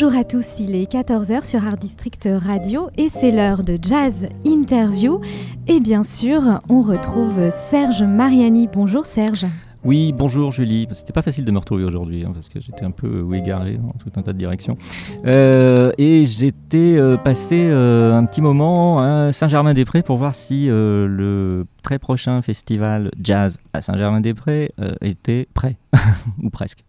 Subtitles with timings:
[0.00, 4.28] Bonjour à tous, il est 14h sur Art District Radio et c'est l'heure de Jazz
[4.44, 5.20] Interview.
[5.66, 8.68] Et bien sûr, on retrouve Serge Mariani.
[8.72, 9.46] Bonjour Serge.
[9.88, 10.86] Oui, bonjour Julie.
[10.90, 13.78] C'était pas facile de me retrouver aujourd'hui hein, parce que j'étais un peu euh, égaré
[13.78, 14.76] dans tout un tas de directions.
[15.24, 21.98] Euh, et j'étais euh, passé un petit moment à Saint-Germain-des-Prés pour voir si le très
[21.98, 25.78] prochain festival jazz à Saint-Germain-des-Prés était prêt,
[26.42, 26.84] ou presque.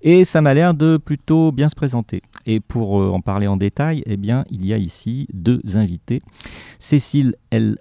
[0.00, 2.22] Et ça m'a l'air de plutôt bien se présenter.
[2.46, 6.22] Et pour en parler en détail, eh bien, il y a ici deux invités.
[6.78, 7.76] Cécile El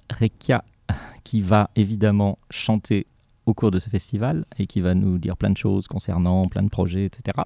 [1.23, 3.08] qui va évidemment chanter
[3.48, 6.62] au cours de ce festival et qui va nous dire plein de choses concernant plein
[6.62, 7.44] de projets, etc.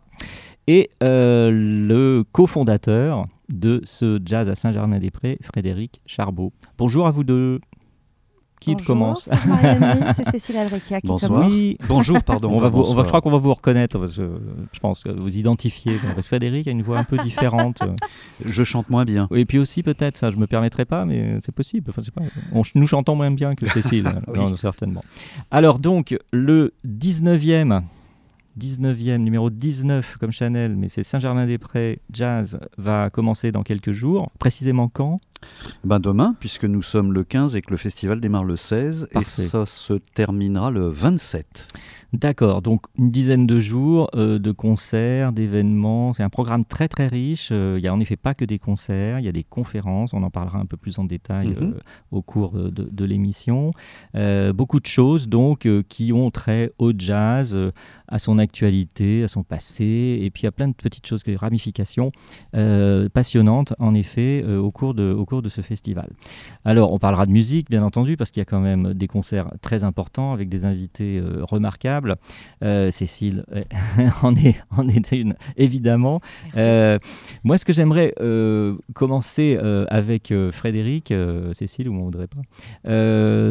[0.68, 6.52] Et euh, le cofondateur de ce jazz à Saint-Germain-des-Prés, Frédéric Charbot.
[6.78, 7.62] Bonjour à vous deux.
[8.62, 9.28] Qui Bonjour, commence
[10.16, 11.32] c'est Cécile qui Bonsoir.
[11.32, 11.52] commence.
[11.52, 11.78] Oui.
[11.88, 12.52] Bonjour, pardon.
[12.54, 13.06] On va vous- on va, bonsoir.
[13.06, 15.96] je crois qu'on va vous reconnaître, je pense que vous identifiez.
[16.04, 17.80] Parce que Frédéric a une voix un peu différente.
[18.46, 19.28] Je chante moins bien.
[19.36, 21.90] Et puis aussi peut-être, ça je me permettrai pas, mais c'est possible.
[21.90, 22.22] Enfin, c'est pas-
[22.54, 24.04] on, nous chantons moins bien que Cécile,
[24.36, 25.04] non, certainement.
[25.50, 27.80] Alors donc, le 19e,
[28.60, 34.30] 19e, numéro 19 comme Chanel, mais c'est Saint-Germain-des-Prés Jazz, va commencer dans quelques jours.
[34.38, 35.20] Précisément quand?
[35.84, 39.44] Ben demain, puisque nous sommes le 15 et que le festival démarre le 16, Parfait.
[39.44, 41.68] et ça se terminera le 27.
[42.14, 46.12] D'accord, donc une dizaine de jours euh, de concerts, d'événements.
[46.12, 47.50] C'est un programme très très riche.
[47.54, 50.14] Euh, Il n'y a en effet pas que des concerts, il y a des conférences.
[50.14, 51.56] On en parlera un peu plus en détail Mhm.
[51.62, 51.80] euh,
[52.12, 53.72] au cours de, l'émission.
[54.16, 57.72] Euh, beaucoup de choses donc euh, qui ont trait au jazz, euh,
[58.10, 62.12] à son actualité, à son passé, et puis à plein de petites choses, des ramifications
[62.56, 66.10] euh, passionnantes en effet euh, au, cours de, au cours de ce festival.
[66.66, 69.48] Alors on parlera de musique bien entendu parce qu'il y a quand même des concerts
[69.62, 72.16] très importants avec des invités euh, remarquables.
[72.64, 73.64] Euh, Cécile euh,
[74.24, 76.20] en, est, en est une, évidemment.
[76.58, 77.00] Euh,
[77.46, 78.14] moi, ce que j'aimerais
[78.94, 81.14] commencer avec Frédéric,
[81.54, 82.42] Cécile, ou on ne voudrait pas,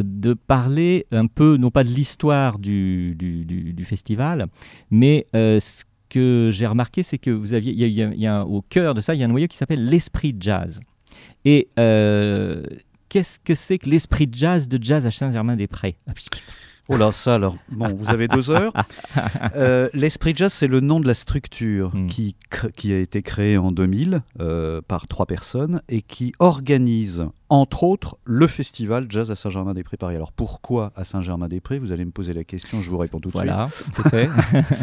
[0.02, 4.46] de parler un peu, non pas de l'histoire du, du- du- du festival,
[4.90, 8.12] mais ce que j'ai remarqué, c'est que vous aviez, il y a- il y a-
[8.12, 9.84] il y a un- au cœur de ça, il y a un noyau qui s'appelle
[9.88, 10.80] l'esprit jazz.
[11.44, 12.62] Et euh,
[13.08, 15.96] qu'est-ce que c'est que l'esprit jazz de jazz à Saint-Germain-des-Prés?
[16.92, 17.56] Oh là, ça alors.
[17.70, 18.72] Bon, vous avez deux heures.
[19.56, 22.08] Euh, L'Esprit Jazz, c'est le nom de la structure Mm.
[22.08, 28.16] qui, a été créée en 2000 euh, par trois personnes et qui organise, entre autres,
[28.24, 30.14] le festival Jazz à Saint-Germain-des-Prés Paris.
[30.16, 31.78] Alors pourquoi à Saint-Germain-des-Prés?
[31.78, 33.50] Vous allez me poser la question, je vous réponds tout de suite.
[33.50, 34.28] Voilà, c'est fait.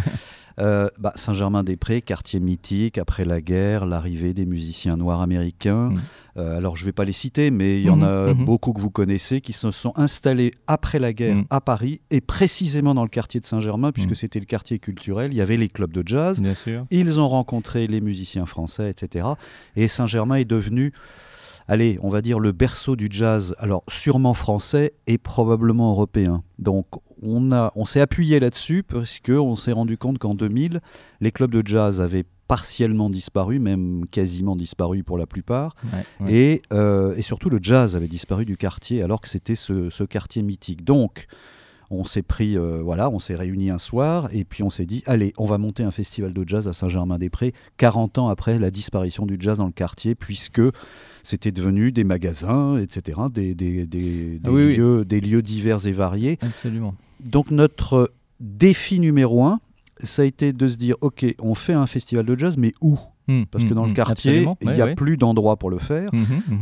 [0.60, 5.90] Euh, bah, Saint-Germain-des-Prés, quartier mythique après la guerre, l'arrivée des musiciens noirs américains.
[5.92, 6.02] Mm.
[6.38, 8.46] Euh, alors je ne vais pas les citer, mais il y en Mhm, a mhm.
[8.46, 11.46] beaucoup que vous connaissez qui se sont installés après la guerre Mm.
[11.52, 14.16] à Paris et précisément dans le quartier de Saint-Germain, puisque Mm.
[14.16, 15.32] c'était le quartier culturel.
[15.32, 16.42] Il y avait les clubs de jazz.
[16.42, 16.86] Bien sûr.
[16.90, 19.28] Ils ont rencontré les musiciens français, etc.
[19.76, 20.92] Et Saint-Germain est devenu,
[21.68, 26.44] allez, on va dire le berceau du jazz, alors sûrement français et probablement européen.
[26.60, 26.88] Donc
[27.22, 30.82] on, a, on s'est appuyé là-dessus parce qu'on s'est rendu compte qu'en 2000,
[31.22, 35.76] les clubs de jazz avaient partiellement disparu, même quasiment disparu pour la plupart.
[35.84, 36.34] Ouais, ouais.
[36.34, 40.04] Et, euh, et surtout, le jazz avait disparu du quartier alors que c'était ce, ce
[40.04, 40.86] quartier mythique.
[40.86, 41.28] Donc,
[41.90, 45.04] on s'est pris, euh, voilà, on s'est réunis un soir et puis on s'est dit,
[45.06, 49.26] allez, on va monter un festival de jazz à Saint-Germain-des-Prés, 40 ans après la disparition
[49.26, 50.62] du jazz dans le quartier, puisque
[51.24, 54.76] c'était devenu des magasins, etc., des, des, des- des Ah oui.
[54.76, 56.38] lieux, des lieux divers et variés.
[56.42, 56.94] Absolument.
[57.22, 59.60] Donc, notre défi numéro un,
[60.00, 62.98] ça a été de se dire, ok, on fait un festival de jazz, mais où?
[63.28, 64.96] Mm, Parce que mm, dans le mm, quartier, il n'y a ouais.
[64.96, 66.12] plus d'endroit pour le faire.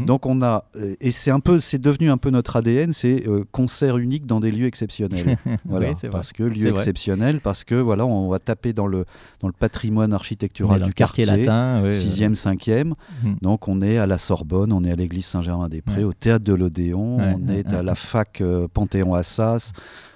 [0.06, 0.66] Donc on a
[1.00, 4.40] et c'est un peu c'est devenu un peu notre ADN, c'est euh, concert unique dans
[4.40, 5.38] des lieux exceptionnels.
[5.66, 6.80] voilà, Oui, parce que lieu vrai.
[6.80, 9.06] exceptionnel, parce que voilà, on va taper dans le
[9.42, 11.84] dans le patrimoine architectural du le quartier latin.
[11.84, 12.96] ouais, Sixième, cinquième.
[13.24, 13.36] Mhm.
[13.42, 16.04] Donc on est à la Sorbonne, on est à l'église Saint-Germain-des-Prés, Ouais.
[16.04, 19.72] au théâtre de l'Odéon, on est à la fac euh, Panthéon-Assas,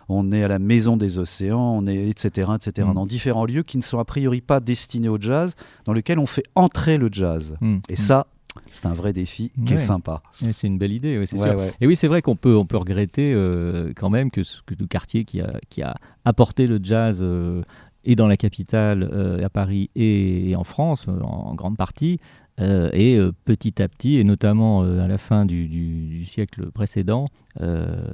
[0.09, 2.94] on est à la Maison des Océans, on est etc etc Mhm.
[2.95, 6.25] dans différents lieux qui ne sont a priori pas destinés au jazz, dans lesquels on
[6.25, 7.56] fait entrer le jazz.
[7.61, 7.95] Mm, Et mm.
[7.95, 8.27] ça,
[8.71, 10.21] C'est un vrai défi qui est sympa.
[10.41, 11.38] Ouais, c'est une belle idée, ouais, sûr.
[11.79, 14.73] Et oui, c'est vrai qu'on peut, on peut regretter euh, quand même que, ce- que
[14.77, 15.95] le quartier qui a, qui a
[16.25, 17.61] apporté le jazz euh,
[18.03, 21.77] et dans la capitale, euh, à Paris et, et en France, euh, en, en grande
[21.77, 22.19] partie,
[22.59, 26.25] euh, et euh, petit à petit, et notamment euh, à la fin du, du- du
[26.25, 27.27] siècle précédent,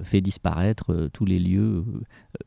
[0.04, 1.84] fait disparaître tous les lieux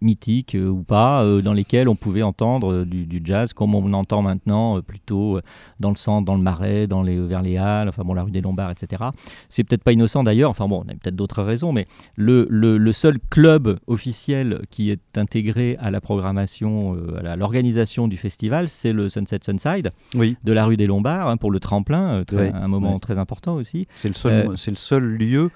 [0.00, 4.80] mythiques ou pas, dans lesquels on pouvait entendre du, du jazz, comme on entend maintenant,
[4.80, 5.38] plutôt
[5.78, 8.30] dans le centre, dans le Marais, dans les, vers les Halles, enfin bon, la rue
[8.32, 9.04] des Lombards, etc.
[9.48, 11.86] C'est peut-être pas innocent d'ailleurs, enfin bon, on a peut-être d'autres raisons, mais
[12.16, 18.16] le, le- le seul club officiel qui est intégré à la programmation, à l'organisation du
[18.16, 21.87] festival, c'est le Sunset Sunside Oui, de la rue des Lombards, hein, pour le tremplin,
[21.96, 22.98] euh, très- Ouais, un moment ouais.
[23.00, 23.86] très important aussi.
[23.96, 24.56] c'est le seul, Euh.
[24.56, 25.50] c'est le seul lieu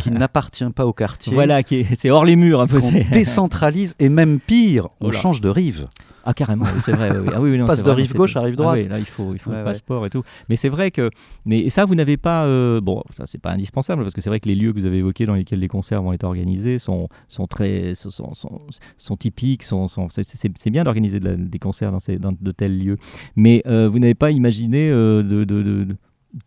[0.00, 1.34] qui n'appartient pas au quartier.
[1.34, 2.80] Voilà, qui est- c'est hors les murs un peu.
[2.80, 5.86] c'est- décentralise et même pire, on change de rive.
[6.28, 7.16] Ah carrément, oui, c'est vrai.
[7.16, 7.28] oui.
[7.32, 8.78] Ah oui, non, Passe de rive gauche à rive Ah droite.
[8.82, 9.70] oui, là, il faut, il faut Ouais, le ouais.
[9.70, 10.24] passeport et tout.
[10.48, 11.08] Mais c'est vrai que,
[11.44, 14.28] mais et ça, vous n'avez pas, euh, bon, ça c'est pas indispensable parce que c'est
[14.28, 16.78] vrai que les lieux que vous avez évoqués dans lesquels les concerts vont être organisés
[16.80, 18.60] sont, sont très, sont, sont, sont-
[18.98, 22.76] sont typiques, sont, sont- c'est- bien d'organiser de des concerts dans, ces, dans de tels
[22.76, 22.96] lieux.
[23.36, 25.86] Mais euh, vous n'avez pas imaginé euh, de, de-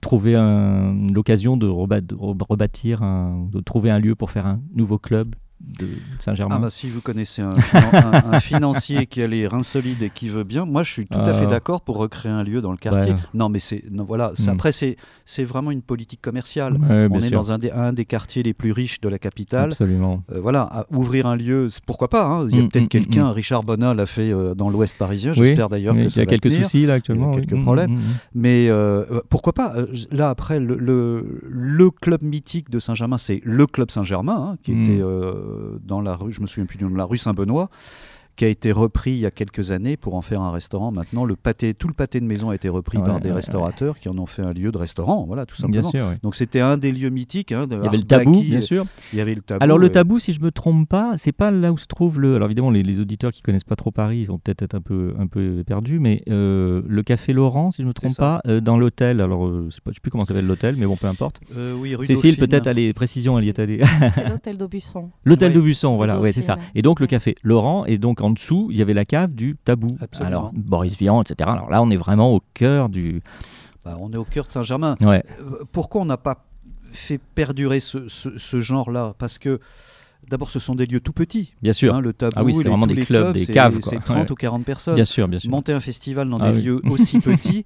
[0.01, 4.45] trouver un- l'occasion de, rebat- de re- rebâtir, un, de trouver un lieu pour faire
[4.45, 5.35] un nouveau club?
[5.61, 5.87] De
[6.19, 6.55] Saint-Germain.
[6.57, 10.01] Ah bah si vous connaissez un, finan- un- un financier qui a les reins solides
[10.01, 11.51] et qui veut bien, moi je suis tout à fait Ah.
[11.51, 13.11] d'accord pour recréer un lieu dans le quartier.
[13.13, 13.19] Ouais.
[13.33, 14.49] Non mais c'est non, voilà, Mm.
[14.49, 14.95] après c'est
[15.25, 16.73] c'est vraiment une politique commerciale.
[16.77, 17.39] Ouais, On est sûr.
[17.39, 19.65] dans un des, un des quartiers les plus riches de la capitale.
[19.65, 20.23] Absolument.
[20.31, 22.47] Euh, voilà, à ouvrir un lieu, pourquoi pas hein.
[22.49, 23.31] Il y a Mm, peut-être mm, quelqu'un.
[23.31, 25.33] Richard Bonnat l'a fait euh, dans l'Ouest parisien.
[25.37, 26.63] Oui, J'espère d'ailleurs Oui, que il y a quelques tenir.
[26.63, 27.31] soucis là actuellement.
[27.33, 27.99] Il y a quelques problèmes.
[28.33, 33.17] Mais euh, euh, pourquoi pas euh, Là, après, le, le, le club mythique de Saint-Germain,
[33.17, 35.48] c'est le club Saint-Germain, hein, qui était euh,
[35.83, 37.69] dans la rue, je me souviens plus du nom la rue Saint-Benoît,
[38.39, 40.93] qui a été repris il y a quelques années pour en faire un restaurant.
[40.93, 43.35] Maintenant, le pâté, tout le pâté de maison a été repris Ouais, par des ouais,
[43.35, 45.89] restaurateurs qui en ont fait un lieu de restaurant, voilà, tout Bien simplement.
[46.11, 46.19] sûr.
[46.23, 47.51] Donc c'était un des lieux mythiques.
[47.51, 48.85] hein, de Il y avait le tabou, Blackie, bien sûr.
[49.11, 49.61] Il y avait le tabou.
[49.61, 52.21] Alors le euh, tabou, si je me trompe pas, c'est pas là où se trouve
[52.21, 52.35] le.
[52.37, 55.13] Alors évidemment, les, les auditeurs qui connaissent pas trop Paris vont peut-être être un peu
[55.19, 58.77] un peu perdus, mais euh, le café Laurent, si je me trompe pas, euh, dans
[58.77, 59.19] l'hôtel.
[59.19, 61.41] Alors euh, je sais pas, je sais plus comment s'appelle l'hôtel, mais bon, peu importe.
[61.57, 63.81] euh, oui, rue Cécile, peut-être allez, précision, elle y est allée.
[64.15, 65.09] C'est l'hôtel d'Aubusson.
[65.25, 65.55] L'hôtel Ouais.
[65.55, 66.57] d'Aubusson, voilà, ouais, c'est ça.
[66.73, 69.55] Et donc le café Laurent, et donc en dessous, il y avait la cave du
[69.63, 69.95] tabou.
[70.01, 70.27] Absolument.
[70.27, 71.49] Alors Boris Vian, etc.
[71.51, 73.21] Alors là, on est vraiment au cœur du.
[73.85, 74.95] Bah, on est au cœur de Saint-Germain.
[75.01, 75.23] Ouais.
[75.41, 76.45] Euh, pourquoi on n'a pas
[76.91, 79.13] fait perdurer ce, ce- ce genre-là?
[79.17, 79.59] Parce que
[80.27, 81.53] d'abord, ce sont des lieux tout petits.
[81.61, 81.95] Bien sûr.
[81.95, 83.79] hein, le tabou, Ah oui, c'est vraiment des clubs, des caves.
[83.83, 84.31] C'est 30 Ouais.
[84.31, 84.95] ou 40 personnes.
[84.95, 85.49] Bien sûr, bien sûr.
[85.49, 86.63] Monter un festival dans Ah des oui.
[86.65, 87.65] lieux aussi petits,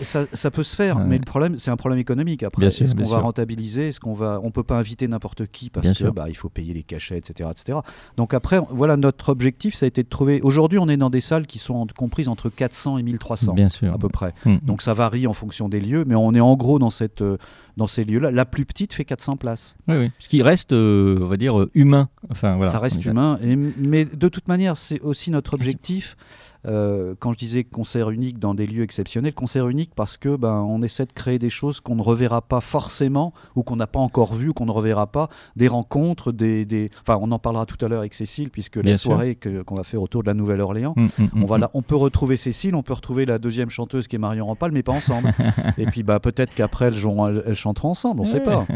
[0.00, 0.96] ça, ça peut se faire.
[0.96, 1.04] Ouais.
[1.06, 2.42] Mais le problème, c'est un problème économique.
[2.42, 3.88] Après, est-ce qu'on va rentabiliser?
[3.88, 6.48] Est-ce qu'on va On peut pas inviter n'importe qui parce Bien que bah, il faut
[6.48, 7.78] payer les cachets, etc., etc.
[8.16, 10.40] Donc après, voilà, notre objectif, ça a été de trouver.
[10.42, 13.68] Aujourd'hui, on est dans des salles qui sont en- comprises entre 400 et 1300 Bien
[13.68, 13.92] sûr.
[13.92, 14.32] à peu près.
[14.46, 14.56] Mm.
[14.62, 17.36] Donc ça varie en fonction des lieux, mais on est en gros dans, cette, euh,
[17.76, 18.30] dans ces lieux-là.
[18.30, 19.76] La plus petite fait 400 places.
[19.88, 20.10] Oui, oui.
[20.18, 22.08] Ce qui reste, euh, on va dire, euh, humain.
[22.30, 22.70] Enfin, voilà.
[22.72, 23.38] ça reste humain.
[23.42, 26.16] Et, mais de toute manière, c'est aussi notre objectif.
[26.64, 30.60] Euh, quand je disais concert unique dans des lieux exceptionnels, concert unique parce que ben,
[30.68, 33.98] on essaie de créer des choses qu'on ne reverra pas forcément ou qu'on n'a pas
[33.98, 36.90] encore vu ou qu'on ne reverra pas, des rencontres, des, des...
[37.00, 39.10] enfin on en parlera tout à l'heure avec Cécile puisque Bien la sûr.
[39.10, 41.70] soirée que- qu'on va faire autour de la Nouvelle-Orléans, Mm, mm, mm, on, va là-
[41.74, 44.84] on peut retrouver Cécile, on peut retrouver la deuxième chanteuse qui est Marion Rampal, mais
[44.84, 45.32] pas ensemble.
[45.78, 48.66] Et puis bah, peut-être qu'après elles, joueront- elles, elles chanteront ensemble, on ne sait pas.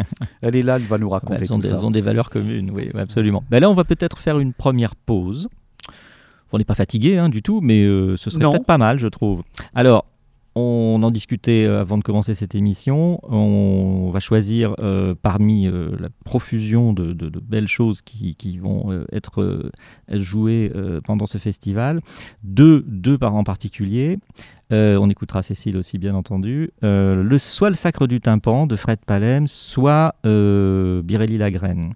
[0.43, 1.75] Elle est là, elle va nous Bah, raconter elles, ont tout des, ça.
[1.76, 3.45] elles ont des valeurs communes, oui, absolument.
[3.49, 5.49] Ben là, on va peut-être faire une première pause.
[6.53, 9.09] On n'est pas fatigué hein, du tout, mais euh, ce serait peut-être pas mal, je
[9.09, 9.43] trouve.
[9.75, 10.05] Alors,
[10.59, 13.21] on en discutait euh, avant de commencer cette émission.
[13.31, 18.57] On va choisir euh, parmi euh, la profusion de, de- de belles choses qui, qui
[18.57, 19.71] vont euh, être
[20.11, 20.73] jouées
[21.05, 22.00] pendant ce festival,
[22.43, 24.19] deux, deux par en particulier.
[24.71, 26.71] On écoutera Cécile aussi, bien entendu.
[26.83, 31.93] Le, soit le Sacre du tympan de Fred Palem, soit Birelli Lagraine.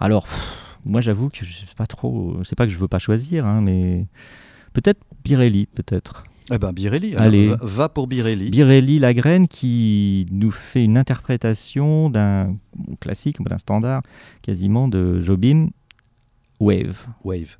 [0.00, 2.98] Alors, pff, moi j'avoue que je sais pas trop, c'est pas que je veux pas
[2.98, 4.06] choisir, hein, mais
[4.72, 6.24] peut-être Birelli, peut-être.
[6.50, 7.48] Eh ben Birelli, Allez.
[7.48, 8.50] va, va pour Birelli.
[8.50, 12.56] Birelli Lagraine qui nous fait une interprétation d'un
[13.00, 14.02] classique, d'un standard
[14.42, 15.68] quasiment de Jobim,
[16.58, 17.06] Wave.
[17.24, 17.56] Wave.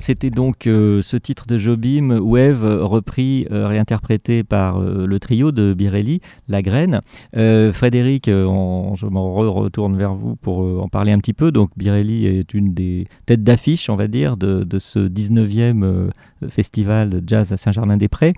[0.00, 5.52] C'était donc euh, ce titre de Jobim, Wave, repris, euh, réinterprété par euh, le trio
[5.52, 7.00] de Birelli, La Graine.
[7.32, 11.52] Frédéric, je me re- retourne vers vous pour en parler un petit peu.
[11.52, 16.10] Donc Birelli est une des têtes d'affiche, on va dire, de, ce 19e euh,
[16.48, 18.34] festival jazz à Saint-Germain-des-Prés,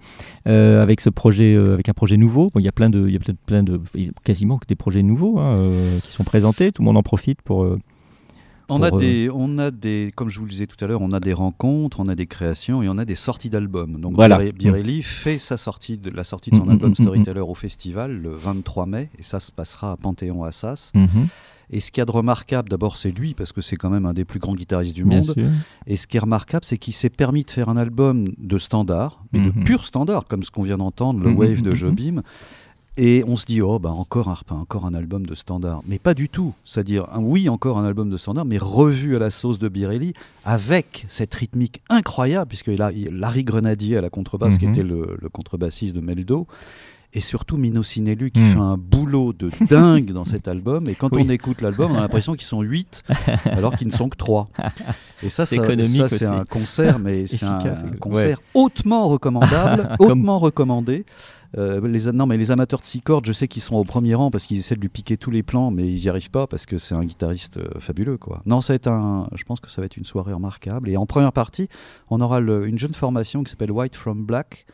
[0.46, 2.50] avec ce projet, avec un projet nouveau.
[2.52, 3.80] Bon, il y a plein de, il y a plein de,
[4.24, 5.70] quasiment que des projets nouveaux hein,
[6.02, 6.72] qui sont présentés.
[6.72, 7.66] Tout le monde en profite pour.
[8.70, 11.02] On a, euh, des, on a des, comme je vous le disais tout à l'heure,
[11.02, 14.00] on a des rencontres, on a des créations et on a des sorties d'albums.
[14.00, 14.38] Donc Voilà.
[14.38, 17.04] Bire- Birelli fait sa sortie de, la sortie de son Mm, mm, album mm, mm,
[17.04, 20.92] Storyteller au festival le 23 mai et ça se passera à Panthéon-Assas.
[20.94, 21.28] mhm,
[21.72, 24.04] Et ce qu'il y a de remarquable, d'abord, c'est lui, parce que c'est quand même
[24.06, 25.34] un des plus grands guitaristes du bien monde.
[25.34, 25.48] sûr.
[25.86, 29.22] Et ce qui est remarquable, c'est qu'il s'est permis de faire un album de standard,
[29.32, 29.64] mais de Mhm.
[29.64, 31.74] pur standard, comme ce qu'on vient d'entendre, le Mhm, Wave de.
[31.74, 32.22] Jobim.
[32.96, 35.80] Et on se dit, oh, bah encore un, encore un album de standard.
[35.86, 36.54] Mais pas du tout.
[36.64, 40.12] C'est-à-dire, oui, encore un album de standard, mais revu à la sauce de Birelli,
[40.44, 42.54] avec cette rythmique incroyable,
[42.92, 44.72] il- Larry Grenadier à la contrebasse, qui Mhm.
[44.72, 46.46] était le, le contrebassiste de Meldo.
[47.12, 48.52] Et surtout Mino Sinelu qui Mhm.
[48.52, 50.88] fait un boulot de dingue dans cet album.
[50.88, 51.24] Et quand Oui.
[51.26, 53.02] on écoute l'album, on a l'impression qu'ils sont 8,
[53.46, 54.48] alors qu'ils ne sont que 3.
[55.24, 57.96] Et ça, C'est c'est un concert, mais c'est un, ouais.
[57.98, 61.04] concert hautement recommandable, Comme- hautement recommandé.
[61.58, 64.14] Euh, les, non, mais les amateurs de six cordes, je sais qu'ils sont au premier
[64.14, 66.46] rang parce qu'ils essaient de lui piquer tous les plans, mais ils n'y arrivent pas
[66.46, 68.18] parce que c'est un guitariste euh, fabuleux.
[68.18, 68.42] Quoi.
[68.46, 70.88] Non, ça va être un, je pense que ça va être une soirée remarquable.
[70.88, 71.68] Et en première partie,
[72.08, 74.66] on aura une jeune formation qui s'appelle White from Black.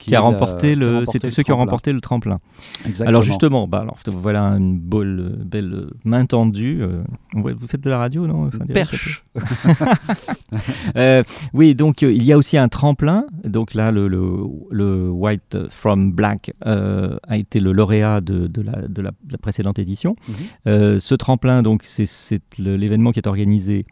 [0.00, 1.70] Qui a remporté le, c'était ceux qui ont tremplin.
[1.70, 2.38] remporté le tremplin.
[2.84, 3.08] Exactement.
[3.08, 6.82] Alors justement, bah alors voilà une belle, belle main tendue.
[6.82, 7.02] euh,
[7.34, 9.24] vous faites de la radio, non Enfin, perche.
[10.96, 13.24] Euh, oui, donc euh, il y a aussi un tremplin.
[13.44, 14.20] Donc là, le, le,
[14.70, 19.32] le White from Black euh, a été le lauréat de, de la, de la- de
[19.32, 20.16] la précédente édition.
[20.28, 20.34] Mhm.
[20.66, 23.86] Euh, ce tremplin, donc c'est l'événement qui est organisé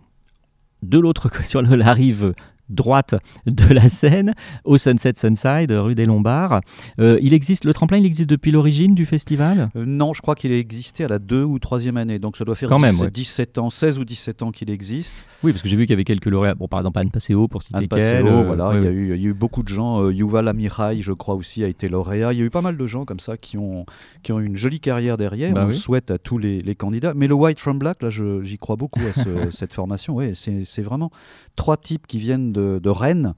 [0.82, 2.34] de l'autre côté, sur la rive
[2.68, 3.14] droite
[3.46, 6.60] de la Seine, au Sunset Sunside, rue des Lombards.
[7.00, 9.70] Euh, il existe, le tremplin, il existe depuis l'origine du festival?
[9.76, 12.44] Euh, non, je crois qu'il a existé à la deux ou troisième année, donc ça
[12.44, 13.10] doit faire Quand même, 17, ouais.
[13.10, 15.14] 17 ans, 16 ou 17 ans qu'il existe.
[15.42, 16.54] Oui, parce que j'ai vu qu'il y avait quelques lauréats.
[16.54, 17.88] Bon, par exemple, Anne Passeo, pour citer Anne.
[17.88, 18.96] Passero, euh, voilà, ouais, il, y a ouais.
[18.96, 20.08] eu, il y a eu beaucoup de gens.
[20.10, 22.32] Yuval Amirai, je crois aussi, a été lauréat.
[22.32, 23.86] Il y a eu pas mal de gens comme ça qui ont,
[24.22, 25.52] qui ont une jolie carrière derrière.
[25.54, 25.78] Bah On le oui.
[25.78, 27.14] souhaite à tous les, les candidats.
[27.14, 30.14] Mais le White from Black, là, j'y crois beaucoup à ce- cette formation.
[30.14, 31.10] Ouais, c'est vraiment
[31.56, 33.34] trois types qui viennent de, de Rennes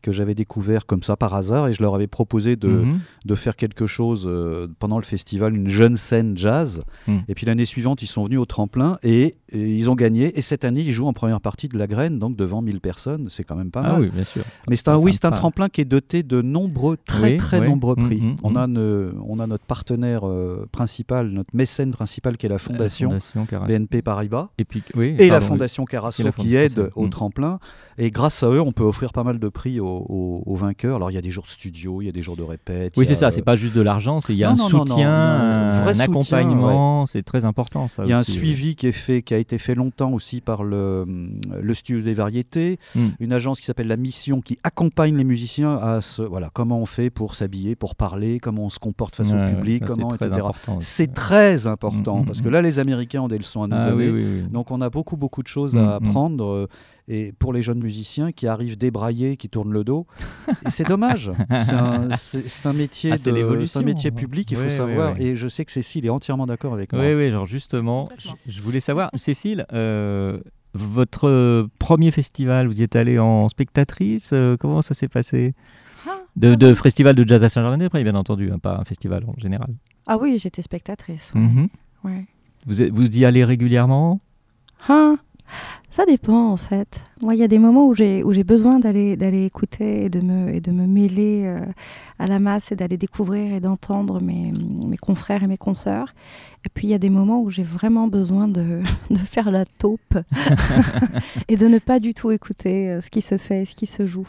[0.00, 2.98] que j'avais découvert comme ça par hasard et je leur avais proposé de, Mhm.
[3.24, 6.82] de faire quelque chose euh, pendant le festival, une jeune scène jazz.
[7.06, 7.18] Mm.
[7.28, 10.36] Et puis l'année suivante, ils sont venus au tremplin et, et ils ont gagné.
[10.38, 13.26] Et cette année, ils jouent en première partie de la graine, donc devant 1000 personnes.
[13.28, 14.00] C'est quand même pas Ah mal.
[14.02, 14.42] oui, bien sûr.
[14.68, 17.60] Mais c'est un, oui, c'est un tremplin qui est doté de nombreux, très Oui, très
[17.60, 17.66] oui.
[17.68, 18.22] nombreux Mm, prix.
[18.42, 22.54] on, a ne- on a notre partenaire euh, principal, notre mécène principal qui est la
[22.54, 23.16] La Fondation,
[23.66, 24.48] BNP Paribas.
[24.58, 25.46] Et puis, Et la pardon.
[25.54, 27.58] Fondation Carasso qui aide au tremplin.
[27.98, 30.96] Et grâce à eux, on peut offrir pas mal de prix aux, aux- aux vainqueurs.
[30.96, 32.94] Alors il y a des jours de studio, il y a des jours de répète.
[32.96, 34.56] Oui, c'est ça, euh, c'est pas juste de l'argent, c'est il y a Non, un
[34.56, 38.32] non, non, non, soutien, un accompagnement, c'est très important ça Il y a un aussi,
[38.32, 38.34] euh.
[38.34, 41.04] suivi qui, est fait, qui a été fait longtemps aussi par le,
[41.60, 43.00] le Studio des Variétés, Mm.
[43.20, 46.86] une agence qui s'appelle La Mission qui accompagne les musiciens à ce, voilà, comment on
[46.86, 50.30] fait pour s'habiller, pour parler, comment on se comporte face Ouais, au public, comment, etc.
[50.80, 53.76] C'est très important Mm, mm, parce que là, les Américains ont des leçons à nous
[53.76, 54.10] Ah donner.
[54.10, 54.42] oui, oui.
[54.50, 56.68] Donc on a beaucoup beaucoup de choses à apprendre euh,
[57.12, 60.06] et pour les jeunes musiciens qui arrivent débraillés, qui tournent le dos,
[60.64, 61.32] et c'est dommage.
[61.66, 65.14] C'est un, métier Ah, de- un métier public, il faut Ouais, savoir.
[65.14, 65.22] ouais.
[65.22, 67.02] Et je sais que Cécile est entièrement d'accord avec moi.
[67.02, 68.06] Oui, oui, genre justement,
[68.46, 70.38] je, voulais savoir, Cécile, euh,
[70.72, 75.54] votre euh, premier festival, vous y êtes allée en spectatrice, euh, comment ça s'est passé?
[76.06, 79.74] Ah, de, festival de jazz à Saint-Germain-des-Prés, bien entendu, hein, pas un festival en général.
[80.06, 81.32] Ah oui, j'étais spectatrice.
[81.34, 81.68] Mhm.
[82.04, 82.24] ouais.
[82.68, 84.20] vous, vous y allez régulièrement?
[84.88, 85.16] Ah,
[85.90, 87.00] ça dépend en fait.
[87.22, 90.54] Moi, il y a des moments où j'ai besoin d'aller d'aller écouter et de me
[90.54, 91.64] et de me mêler euh,
[92.18, 96.14] à la masse et d'aller découvrir et d'entendre mes mes confrères et mes consoeurs.
[96.64, 99.64] Et puis il y a des moments où j'ai vraiment besoin de, de faire la
[99.64, 100.18] taupe
[101.48, 104.06] et de ne pas du tout écouter euh, ce qui se fait, ce qui se
[104.06, 104.28] joue.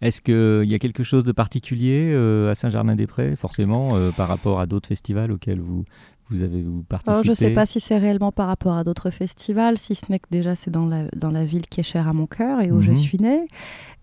[0.00, 4.60] Est-ce qu'il y a quelque chose de particulier euh, à Saint-Germain-des-Prés, forcément, euh, par rapport
[4.60, 5.84] à d'autres festivals auxquels vous,
[6.30, 8.84] vous avez vous participé Alors, je ne sais pas si c'est réellement par rapport à
[8.84, 11.84] d'autres festivals, si ce n'est que déjà c'est dans la, dans la ville qui est
[11.84, 12.94] chère à mon cœur et où je Mhm.
[12.96, 13.46] suis née,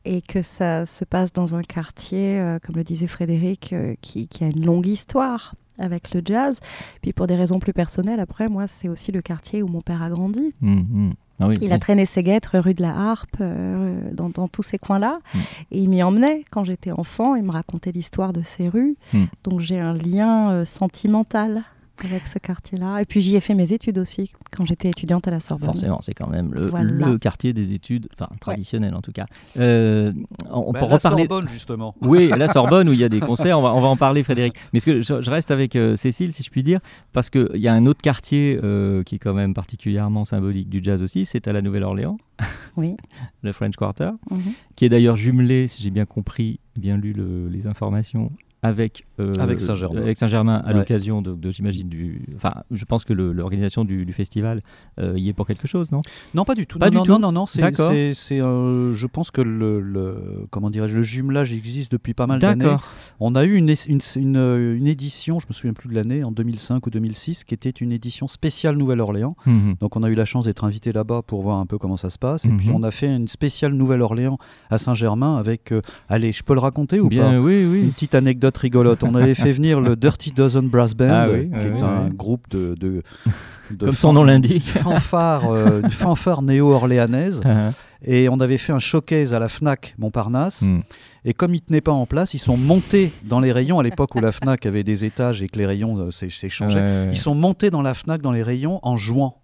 [0.06, 4.28] et que ça se passe dans un quartier, euh, comme le disait Frédéric, euh, qui,
[4.28, 6.60] qui a une longue histoire avec le jazz.
[7.02, 10.02] Puis pour des raisons plus personnelles, après, moi, c'est aussi le quartier où mon père
[10.04, 10.54] a grandi.
[10.62, 11.14] Mhm.
[11.44, 14.62] Ah oui, Il a traîné ses guêtres rue de la Harpe, euh, dans, dans tous
[14.62, 15.18] ces coins-là.
[15.34, 15.40] Mm.
[15.72, 17.34] Et il m'y emmenait quand j'étais enfant.
[17.34, 18.96] Il me racontait l'histoire de ces rues.
[19.12, 19.24] Mm.
[19.46, 21.64] Donc j'ai un lien euh, sentimental
[22.06, 23.00] avec ce quartier-là.
[23.02, 25.68] Et puis j'y ai fait mes études aussi quand j'étais étudiante à la Sorbonne.
[25.70, 26.90] Forcément, c'est quand même le, Voilà.
[27.08, 29.26] le quartier des études, enfin traditionnel en tout cas.
[29.58, 30.12] Euh,
[30.50, 31.24] on Bah, peut la reparler.
[31.28, 31.96] Sorbonne, justement.
[32.02, 34.24] Oui, la Sorbonne où il y a des concerts, on va, on va en parler
[34.24, 34.56] Frédéric.
[34.74, 36.80] Mais ce que je, je reste avec euh, Cécile, si je puis dire,
[37.14, 40.82] parce qu'il y a un autre quartier euh, qui est quand même particulièrement symbolique du
[40.84, 42.18] jazz aussi, c'est à la Nouvelle-Orléans,
[42.78, 42.96] Oui.
[43.44, 44.42] le French Quarter, Mhm.
[44.76, 48.32] qui est d'ailleurs jumelé, si j'ai bien compris, bien lu le- les informations,
[48.64, 50.62] avec, euh, Avec Saint-Germain.
[50.64, 50.74] à Ouais.
[50.78, 52.22] l'occasion de, de, j'imagine, du.
[52.36, 54.62] Enfin, je pense que l'organisation du, du festival
[55.00, 56.02] euh, y est pour quelque chose, non?
[56.36, 56.78] Non, pas du tout.
[56.78, 59.42] Pas non, du non, tout non, non, non, c'est, c'est, c'est, euh, je pense que
[59.42, 62.66] le, le- comment dirais-je, le jumelage existe depuis pas mal d'années.
[62.66, 62.86] D'accord.
[63.20, 66.24] On a eu une, une, une, euh, une édition, je me souviens plus de l'année,
[66.24, 69.36] en 2005 ou 2006, qui était une édition spéciale Nouvelle-Orléans.
[69.48, 69.76] Mhm.
[69.80, 72.12] Donc on a eu la chance d'être invité là-bas pour voir un peu comment ça
[72.12, 72.46] se passe.
[72.46, 72.58] Et Mhm.
[72.58, 74.38] puis on a fait une spéciale Nouvelle-Orléans
[74.70, 75.74] à Saint-Germain avec,
[76.10, 77.40] allez, je peux le raconter ou Bien, pas?
[77.40, 77.88] oui, Une oui.
[77.90, 79.04] petite anecdote rigolote.
[79.04, 81.82] On avait fait venir le Dirty Dozen Brass Band, Ah oui, qui oui, est oui,
[81.82, 83.02] un groupe de, de,
[83.72, 84.68] de Comme son nom l'indique.
[84.70, 87.42] fanfare, euh, une fanfare néo-orléanaise.
[87.46, 87.72] Ah,
[88.06, 90.64] Et on avait fait un showcase à la FNAC Montparnasse.
[90.64, 90.80] Hmm.
[91.24, 94.16] Et comme ils tenaient pas en place, ils sont montés dans les rayons, à l'époque
[94.16, 96.80] où la FNAC avait des étages et que les rayons euh, s'é- s'échangeaient.
[96.80, 99.38] Ouais, Ils sont montés dans la FNAC, dans les rayons, en jouant.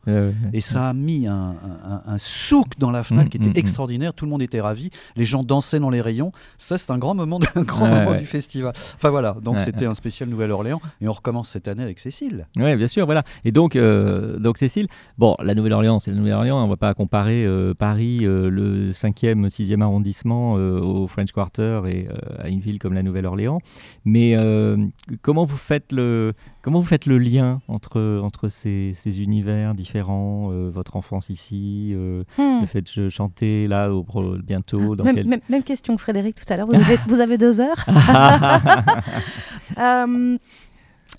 [0.53, 1.53] Et ça a mis un,
[1.85, 3.57] un- un souk dans la FNAC Mm, qui était mm, mm.
[3.57, 4.13] extraordinaire.
[4.15, 4.89] Tout le monde était ravi.
[5.15, 6.31] Les gens dansaient dans les rayons.
[6.57, 8.17] Ça, c'est un grand moment, de- un grand Ouais, moment ouais.
[8.17, 8.73] du festival.
[8.95, 10.81] Enfin voilà, donc c'était un spécial Nouvelle-Orléans.
[10.99, 12.47] Et on recommence cette année avec Cécile.
[12.57, 13.23] Oui, bien sûr, voilà.
[13.45, 14.87] Et donc, euh, donc Cécile,
[15.19, 18.91] bon, la Nouvelle-Orléans, c'est la Nouvelle-Orléans, on ne va pas comparer euh, Paris, euh, le
[18.91, 23.59] 5e, 6e arrondissement euh, au French Quarter et euh, à une ville comme la Nouvelle-Orléans.
[24.05, 24.77] Mais euh,
[25.21, 30.49] comment, vous faites le, comment vous faites le lien entre, entre ces, ces univers différents,
[30.69, 31.93] votre enfance ici,
[32.37, 32.61] Hmm.
[32.61, 34.05] le fait de ch- chanter là au,
[34.37, 35.27] bientôt dans Même, quel...
[35.27, 36.67] même- même question que Frédéric tout à l'heure.
[36.67, 37.85] Vous avez, vous avez deux heures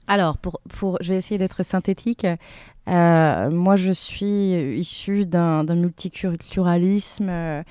[0.06, 2.26] alors, pour, pour, je vais essayer d'être synthétique.
[2.88, 7.62] Euh, moi, je suis issue d'un multiculturalisme euh,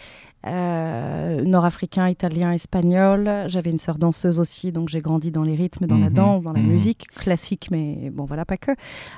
[0.45, 3.45] euh, nord-africain, italien, espagnol.
[3.47, 6.43] J'avais une sœur danseuse aussi, donc j'ai grandi dans les rythmes, dans la Mhm, danse,
[6.43, 6.67] dans la mhm.
[6.67, 8.71] musique classique, mais bon, voilà, pas que.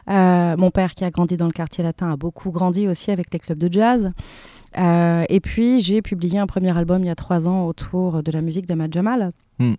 [0.09, 3.33] Euh, mon père, qui a grandi dans le quartier latin, a beaucoup grandi aussi avec
[3.33, 4.12] les clubs de jazz.
[4.77, 8.31] Euh, et puis, j'ai publié un premier album il y a trois ans autour de
[8.31, 9.31] la musique d'Ahmad Jamal.
[9.59, 9.73] Hmm.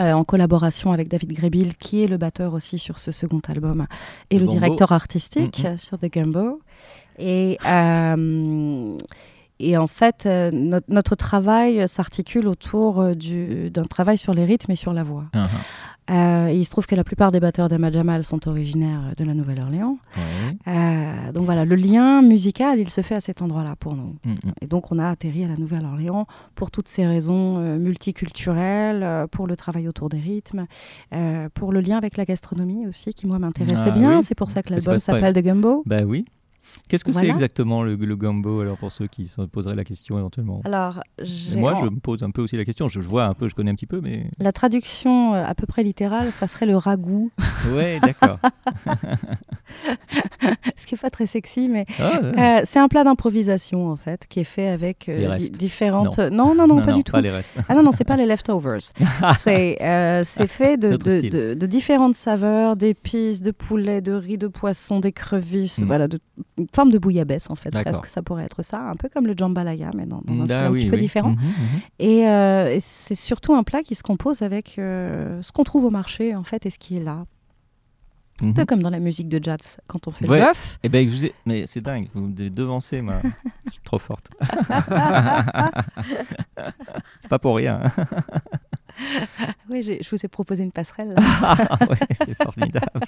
[0.00, 3.86] Euh, en collaboration avec David Grebil, qui est le batteur aussi sur ce second album,
[4.30, 5.66] et Le directeur artistique Mhm.
[5.66, 6.60] euh, sur The Gumbo.
[7.18, 8.96] Et, euh,
[9.60, 14.44] et en fait, euh, notre, notre travail s'articule autour euh, du- d'un travail sur les
[14.44, 15.24] rythmes et sur la voix.
[15.32, 15.42] Ah,
[16.10, 19.24] Euh, et il se trouve que la plupart des batteurs d'Ahmad Jamal sont originaires de
[19.24, 19.96] la Nouvelle-Orléans.
[20.14, 20.56] ah, ouais.
[21.28, 24.14] Euh, donc voilà, le lien musical, il se fait à cet endroit-là pour nous.
[24.22, 24.36] Mm, mm.
[24.60, 29.26] Et donc on a atterri à la Nouvelle-Orléans pour toutes ces raisons euh, multiculturelles, euh,
[29.26, 30.66] pour le travail autour des rythmes,
[31.14, 34.18] euh, pour le lien avec la gastronomie aussi, qui moi m'intéressait Ah bien.
[34.18, 34.22] oui.
[34.24, 35.82] C'est pour ça que l'album s'appelle The Gumbo.
[35.86, 36.26] Bah oui.
[36.88, 40.18] Qu'est-ce que c'est exactement le, le gumbo alors pour ceux qui se poseraient la question
[40.18, 40.60] éventuellement?
[40.64, 41.00] Alors,
[41.56, 42.88] Moi, je me pose un peu aussi la question.
[42.88, 44.30] Je, je vois un peu, je connais un petit peu, mais.
[44.38, 47.30] la traduction euh, à peu près littérale, ça serait le ragoût,
[47.74, 48.38] Ouais, d'accord.
[50.76, 52.38] ce qui est pas très sexy, mais Ah, ouais.
[52.38, 55.56] euh, c'est un plat d'improvisation en fait, qui est fait avec euh, Les di- restes.
[55.56, 56.18] différentes.
[56.18, 57.12] Non, non, non, pas du tout.
[57.12, 57.52] Pas les restes.
[57.68, 58.80] Ah non, non, c'est pas les leftovers.
[59.38, 61.30] c'est euh, c'est fait de, Notre de, style.
[61.30, 65.84] de- de différentes saveurs, d'épices, de poulet, de riz, de poisson, d'écrevisses, Mm.
[65.86, 66.18] voilà, de,
[66.64, 67.92] une forme de bouillabaisse en fait, D'accord.
[67.92, 68.06] presque.
[68.06, 70.66] Ça pourrait être ça, un peu comme le jambalaya, mais dans, dans un style Ah
[70.66, 71.30] un oui, petit peu différent.
[71.30, 71.38] Mhm.
[72.00, 75.84] Et, euh, et c'est surtout un plat qui se compose avec euh, ce qu'on trouve
[75.84, 77.24] au marché en fait et ce qui est là.
[78.42, 78.66] Un peu Mhm.
[78.66, 80.40] comme dans la musique de jazz quand on fait Ouais.
[80.40, 80.78] le bœuf.
[80.82, 82.08] Eh ben, je vous ai- mais c'est dingue.
[82.14, 83.20] Vous me devancez, ma.
[83.66, 84.30] Je suis trop forte.
[87.20, 87.80] c'est pas pour rien.
[89.68, 91.14] Oui, je vous ai proposé une passerelle.
[91.42, 93.00] Ah ouais, c'est formidable.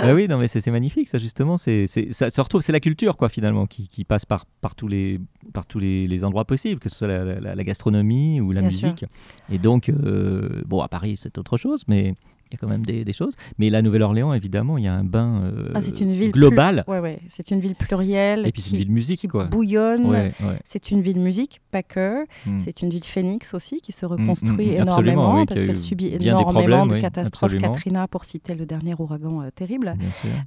[0.00, 1.56] Bah oui, non, mais c'est magnifique, ça, justement.
[1.56, 4.74] C'est, c'est, ça se retrouve, c'est la culture, quoi, finalement, qui, qui passe par, par
[4.74, 5.20] tous, les,
[5.52, 8.60] par tous les, les endroits possibles, que ce soit la, la- la gastronomie ou la
[8.62, 8.88] Bien sûr.
[8.90, 9.04] musique.
[9.50, 12.14] Et donc, euh, bon, à Paris, c'est autre chose, mais
[12.54, 13.34] y a quand même des, des choses.
[13.58, 16.84] Mais la Nouvelle-Orléans, évidemment, il y a un bain euh, Ah, une ville global.
[16.84, 19.44] plus- Ouais, ouais, c'est une ville plurielle Et puis, c'est une ville musique, qui quoi.
[19.44, 20.06] bouillonne.
[20.06, 20.30] Ouais.
[20.64, 22.24] C'est une ville musique, pas que.
[22.46, 22.60] Mm.
[22.60, 25.78] C'est une ville phénix aussi qui se mm, reconstruit mm, absolument, énormément oui, parce qu'elle
[25.78, 27.44] subit énormément de oui, catastrophes.
[27.54, 27.72] absolument.
[27.72, 29.94] Katrina, pour citer le dernier ouragan euh, terrible.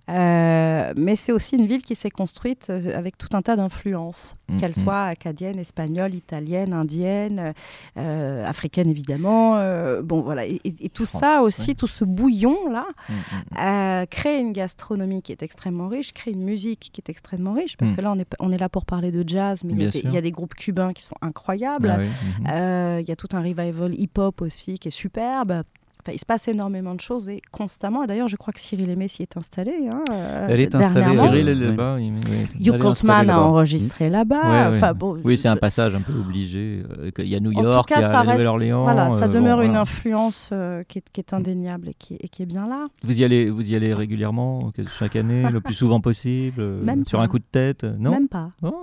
[0.10, 4.36] Euh, mais c'est aussi une ville qui s'est construite euh, avec tout un tas d'influences,
[4.60, 7.54] qu'elles soient acadiennes, espagnoles, italiennes, indiennes,
[7.98, 9.56] euh, africaines évidemment.
[10.04, 14.06] bon voilà, et, et- et tout ça aussi, tout ce bouillon là, Mm, mm, euh,
[14.06, 17.92] crée une gastronomie qui est extrêmement riche, crée une musique qui est extrêmement riche, parce
[17.92, 17.96] Mm.
[17.96, 19.90] que là on est, on est là pour parler de jazz, mais il y, a
[19.92, 20.10] des, sûr.
[20.10, 21.90] il y a des groupes cubains qui sont incroyables.
[21.90, 22.48] Ah oui, mhm.
[22.52, 25.64] Euh, Il y a tout un revival hip-hop aussi qui est superbe.
[26.08, 28.04] Enfin, il se passe énormément de choses et constamment.
[28.04, 29.74] Et d'ailleurs, je crois que Cyril Aimé s'y est installé.
[29.91, 31.60] hein, euh, Elle est installée, euh, Cyril est oui.
[31.60, 31.98] là-bas.
[32.00, 32.70] il- oui.
[33.10, 33.39] A là-bas.
[33.39, 34.41] enregistré là-bas.
[34.43, 34.78] Ouais, ouais.
[34.78, 36.84] Enfin, bon, Oui, c'est un passage un peu obligé.
[37.00, 38.84] euh, Il y a New York, cas, il y a Nouvelle-Orléans.
[38.84, 39.82] voilà, ça demeure bon, une voilà.
[39.82, 42.86] influence euh, qui, est, qui est indéniable et qui, est- et qui est bien là.
[43.04, 46.84] Vous y allez, vous y allez régulièrement, que- chaque année, le plus souvent possible, euh,
[46.84, 47.26] Même sur pas.
[47.26, 48.12] un coup de tête, non?
[48.12, 48.52] Même pas.
[48.63, 48.74] Oh,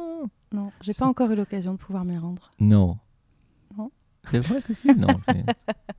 [0.53, 2.51] Non, j'ai pas encore eu l'occasion de pouvoir m'y rendre.
[2.61, 2.97] Non.
[4.25, 5.07] C'est vrai, Cécile Non.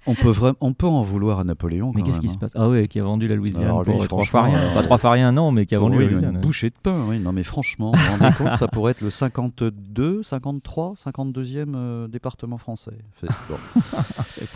[0.08, 1.92] On peut, vraiment, on peut en vouloir à Napoléon.
[1.96, 2.40] Mais qu'est-ce qui se hein.
[2.42, 2.52] passe?
[2.56, 4.60] Ah ouais, qui a vendu la Louisiane Alors lui, pour euh, trois rien.
[4.60, 6.42] euh, Enfin, trois non, mais qui a vendu Oui, la une Louisiane.
[6.42, 7.20] bouchée de pain, oui.
[7.20, 12.08] Non, mais franchement, vous vous rendez compte, ça pourrait être le 52, 53, 52e euh,
[12.08, 12.98] département français.
[13.24, 13.56] Bon.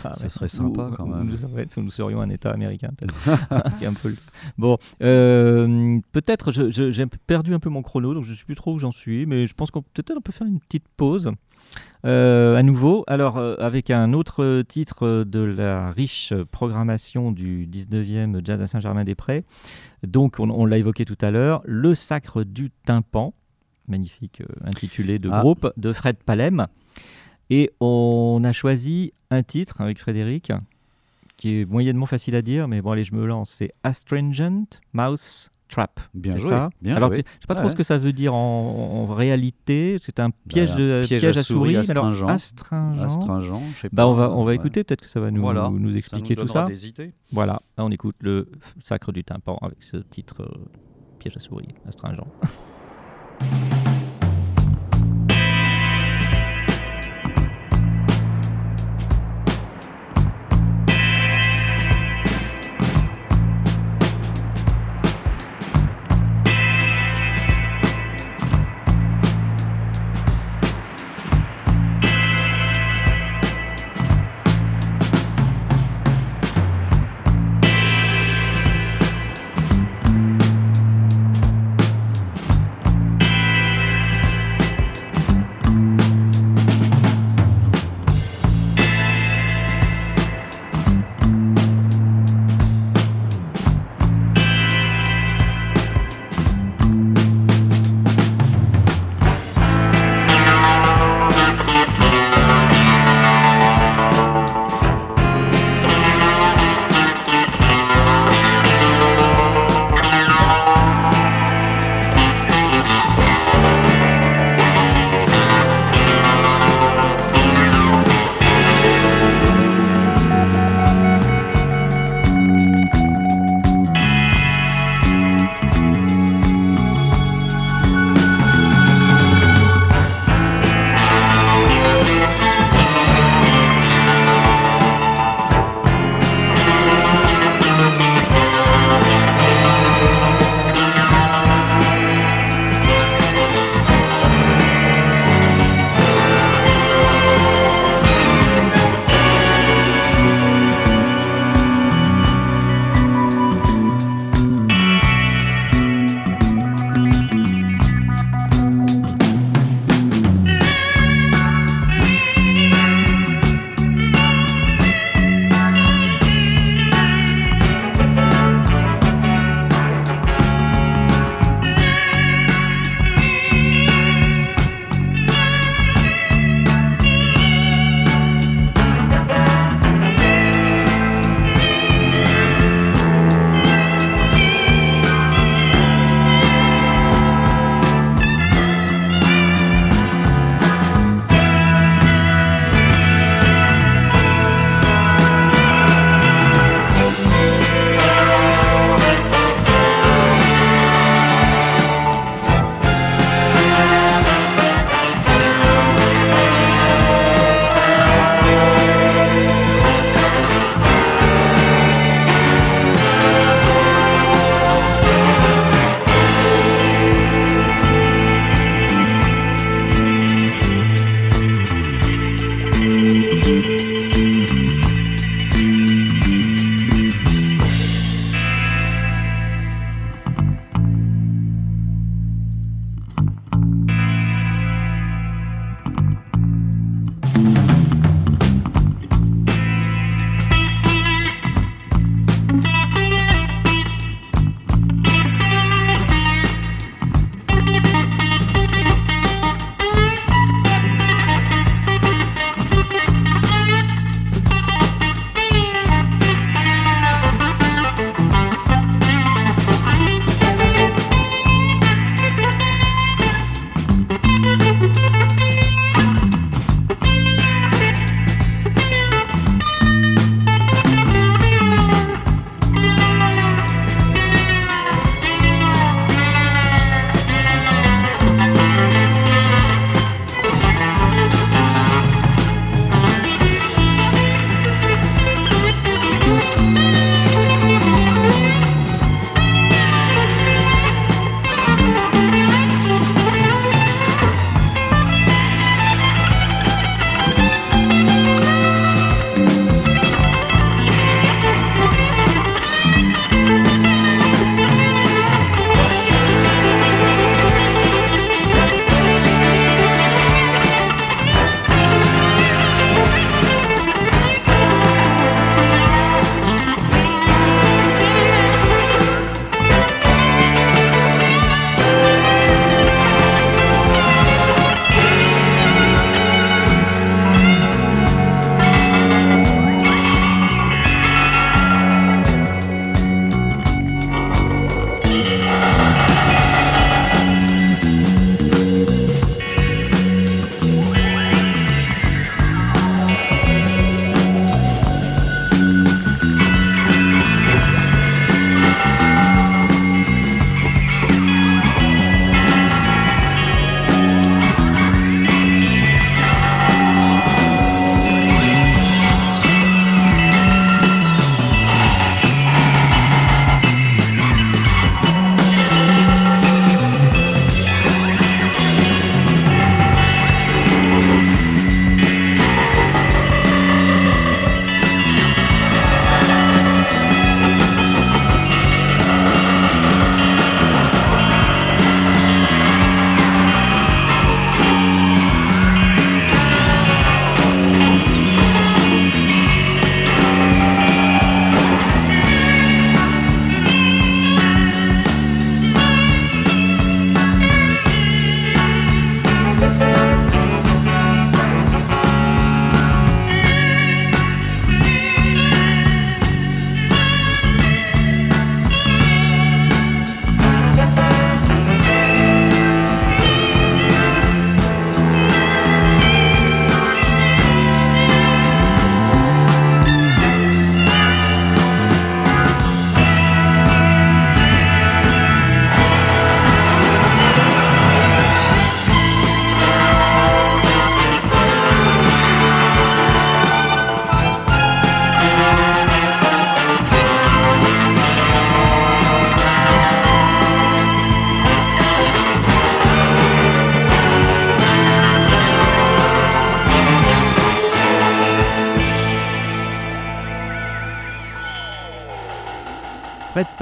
[0.02, 1.24] Pas, Ça serait sympa, ou- quand même.
[1.28, 3.14] Nous, serions- nous serions un État américain, peut-être.
[3.72, 4.16] Ce qui est un peu le-
[4.58, 8.74] Bon, euh, peut-être j'ai perdu un peu mon chrono, donc je ne sais plus trop
[8.74, 11.32] où j'en suis, mais je pense qu'on peut-être on peut faire une petite pause.
[12.06, 18.44] Euh, à nouveau, alors euh, avec un autre titre de la riche programmation du 19e
[18.44, 19.44] Jazz à Saint-Germain-des-Prés.
[20.06, 23.34] Donc, on, on l'a évoqué tout à l'heure, Le Sacre du Tympan,
[23.86, 25.40] magnifique euh, intitulé de Ah.
[25.40, 26.66] groupe de Fred Palem.
[27.50, 30.52] Et on a choisi un titre avec Frédéric
[31.36, 33.50] qui est moyennement facile à dire, mais bon, allez, je me lance.
[33.50, 36.00] C'est Astringent Mouse Trap.
[36.14, 37.70] Bien joué, ça bien Alors, je sais pas trop Ouais.
[37.70, 39.96] ce que ça veut dire en, en réalité.
[40.00, 42.28] C'est un piège, Bah, de, piège à souris, alors, astringent.
[42.28, 43.00] astringent.
[43.02, 44.08] Astringent, je sais Bah, pas.
[44.08, 44.56] on va, on va Ouais.
[44.56, 46.64] écouter, peut-être que ça va nous, Voilà, nous ça expliquer tout ça.
[46.66, 47.12] des idées.
[47.32, 48.48] Voilà, là, on écoute le
[48.82, 50.64] Sacre du Tympan avec ce titre euh,
[51.18, 51.68] piège à souris.
[51.86, 52.26] Astringent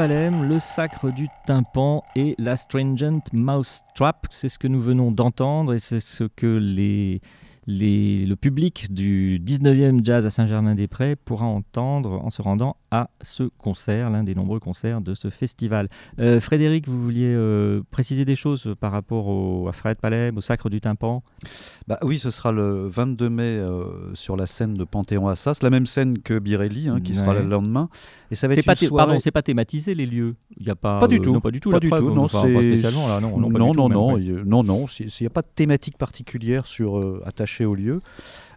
[0.00, 4.28] Le Sacre du Tympan et La Stringent Mousetrap.
[4.30, 7.20] C'est ce que nous venons d'entendre et c'est ce que les
[7.70, 14.08] le public du 19e Jazz à Saint-Germain-des-Prés pourra entendre en se rendant à ce concert,
[14.08, 15.90] l'un des nombreux concerts de ce festival.
[16.18, 20.40] Euh, Frédéric, vous vouliez euh, préciser des choses par rapport au, à Fred Palem, au
[20.40, 21.22] Sacre du Tympan?
[21.86, 25.86] Bah, Oui, ce sera le 22 mai euh, sur la scène de Panthéon-Assas, la même
[25.86, 27.90] scène que Birelli, hein, qui sera le lendemain.
[28.30, 30.36] Et ça va être pas Pardon, c'est pas thématisé les lieux?
[30.56, 31.32] Il y a pas, pas du tout.
[31.32, 31.70] Non, pas du tout.
[31.70, 32.14] Pas du tout.
[32.14, 33.20] Non, pas spécialement là.
[33.20, 34.86] Non, non, non, non, non, non,
[35.20, 38.00] n'y a pas de thématique particulière sur attachée au lieu.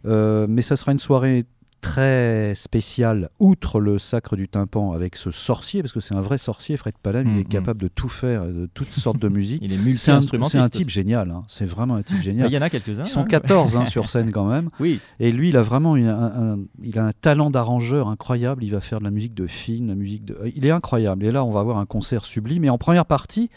[0.04, 1.46] mais ça sera une soirée
[1.82, 6.38] très spécial, outre le sacre du tympan, avec ce sorcier, parce que c'est un vrai
[6.38, 7.46] sorcier, Fred Palem, il est mm, mm.
[7.46, 9.60] capable de tout faire, de toutes sortes de musique.
[9.64, 10.58] il est multi-instrumentiste.
[10.58, 11.44] C'est un, type génial, hein.
[11.48, 12.50] c'est vraiment un type génial.
[12.50, 13.04] Il y en a quelques-uns.
[13.04, 14.70] Ils sont 14 hein, sur scène quand même.
[14.80, 15.00] Oui.
[15.20, 18.64] Et lui, il a vraiment un, il a un talent d'arrangeur incroyable.
[18.64, 20.38] Il va faire de la musique de film, la musique de.
[20.56, 21.26] Il est incroyable.
[21.26, 22.64] Et là, on va avoir un concert sublime.
[22.64, 23.50] Et en première partie,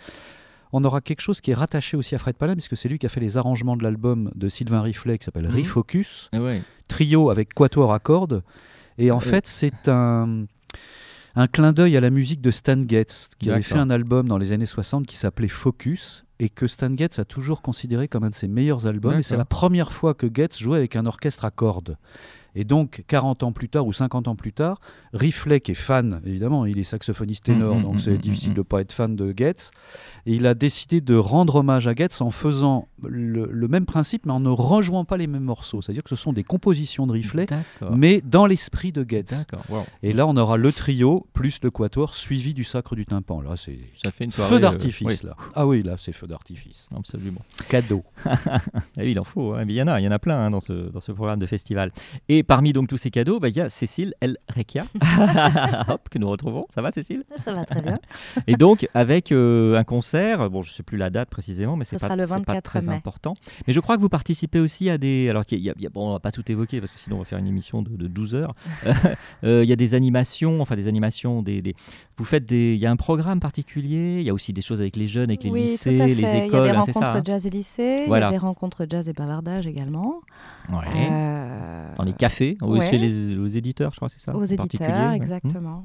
[0.76, 3.06] on aura quelque chose qui est rattaché aussi à Fred Palem, puisque c'est lui qui
[3.06, 5.56] a fait les arrangements de l'album de Sylvain Riflet qui s'appelle mmh.
[5.56, 6.30] Refocus,
[6.88, 8.42] trio avec quatuor à cordes.
[8.98, 10.46] Et en fait, c'est un,
[11.36, 14.36] un clin d'œil à la musique de Stan Getz, qui avait fait un album dans
[14.36, 18.30] les années 60 qui s'appelait Focus, et que Stan Getz a toujours considéré comme un
[18.30, 19.18] de ses meilleurs albums.
[19.18, 21.96] Et c'est la première fois que Getz jouait avec un orchestre à cordes.
[22.54, 24.80] Et donc, 40 ans plus tard ou 50 ans plus tard,
[25.12, 28.54] Riflet, qui est fan, évidemment, il est saxophoniste ténor, mmh, mmh, donc c'est mmh, difficile
[28.54, 29.70] de ne pas être fan de Getz,
[30.26, 34.32] et il a décidé de rendre hommage à Getz en faisant le, même principe, mais
[34.32, 35.82] en ne rejoignant pas les mêmes morceaux.
[35.82, 37.46] C'est-à-dire que ce sont des compositions de Riflet,
[37.92, 39.46] mais dans l'esprit de Getz.
[40.02, 43.40] Et là, on aura le trio plus le quatuor suivi du sacre du tympan.
[43.40, 43.78] Là, c'est
[44.30, 45.24] feu d'artifice.
[45.24, 45.36] Euh, là.
[45.54, 46.88] Ah oui, là, c'est feu d'artifice.
[46.96, 47.40] Absolument.
[47.68, 48.04] Cadeau.
[48.24, 48.38] Ah
[48.98, 49.54] oui, il en faut.
[49.54, 49.64] Hein.
[49.68, 51.38] il y en a, il y en a plein hein, dans, ce, dans ce programme
[51.38, 51.92] de festival.
[52.28, 54.84] Et parmi donc tous ces cadeaux, bah, il y a Cécile El Rekia,
[55.88, 56.66] Hop, que nous retrouvons.
[56.74, 57.24] Ça va, Cécile?
[57.38, 57.98] Ça va très bien.
[58.46, 61.84] Et donc, avec euh, un concert, bon, je ne sais plus la date précisément, mais
[61.84, 62.94] c'est pas, le 24 pas très mai.
[62.94, 63.34] important.
[63.66, 65.28] Mais je crois que vous participez aussi à des.
[65.28, 67.24] Alors, il y a, bon, on va pas tout évoquer parce que sinon on va
[67.24, 68.54] faire une émission de, 12 heures.
[69.42, 71.74] Euh, il y a des animations, enfin des animations, des, des...
[72.16, 72.74] vous faites des.
[72.74, 74.20] Il y a un programme particulier.
[74.20, 76.16] Il y a aussi des choses avec les jeunes, avec les lycées, les écoles.
[76.16, 78.04] Il y a des hein, rencontres ça, jazz et lycées.
[78.06, 78.28] Voilà.
[78.28, 80.20] Il y a des rencontres jazz et bavardage également.
[80.70, 80.78] Ouais.
[80.94, 81.94] Euh...
[81.96, 82.90] Dans les cafés, ouais.
[82.90, 84.34] chez les, aux éditeurs, je crois, c'est ça.
[84.34, 85.84] Aux éditeurs, exactement.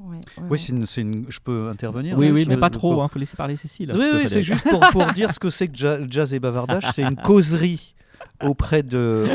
[0.50, 2.18] Oui, c'est une, je peux intervenir.
[2.18, 2.96] Oui, oui, mais pas trop.
[2.96, 3.92] Il hein, faut laisser parler Cécile.
[3.94, 6.84] Oui, oui, c'est juste pour, pour dire ce que c'est que jazz et bavardage.
[6.94, 7.96] C'est une causerie
[8.44, 9.28] auprès de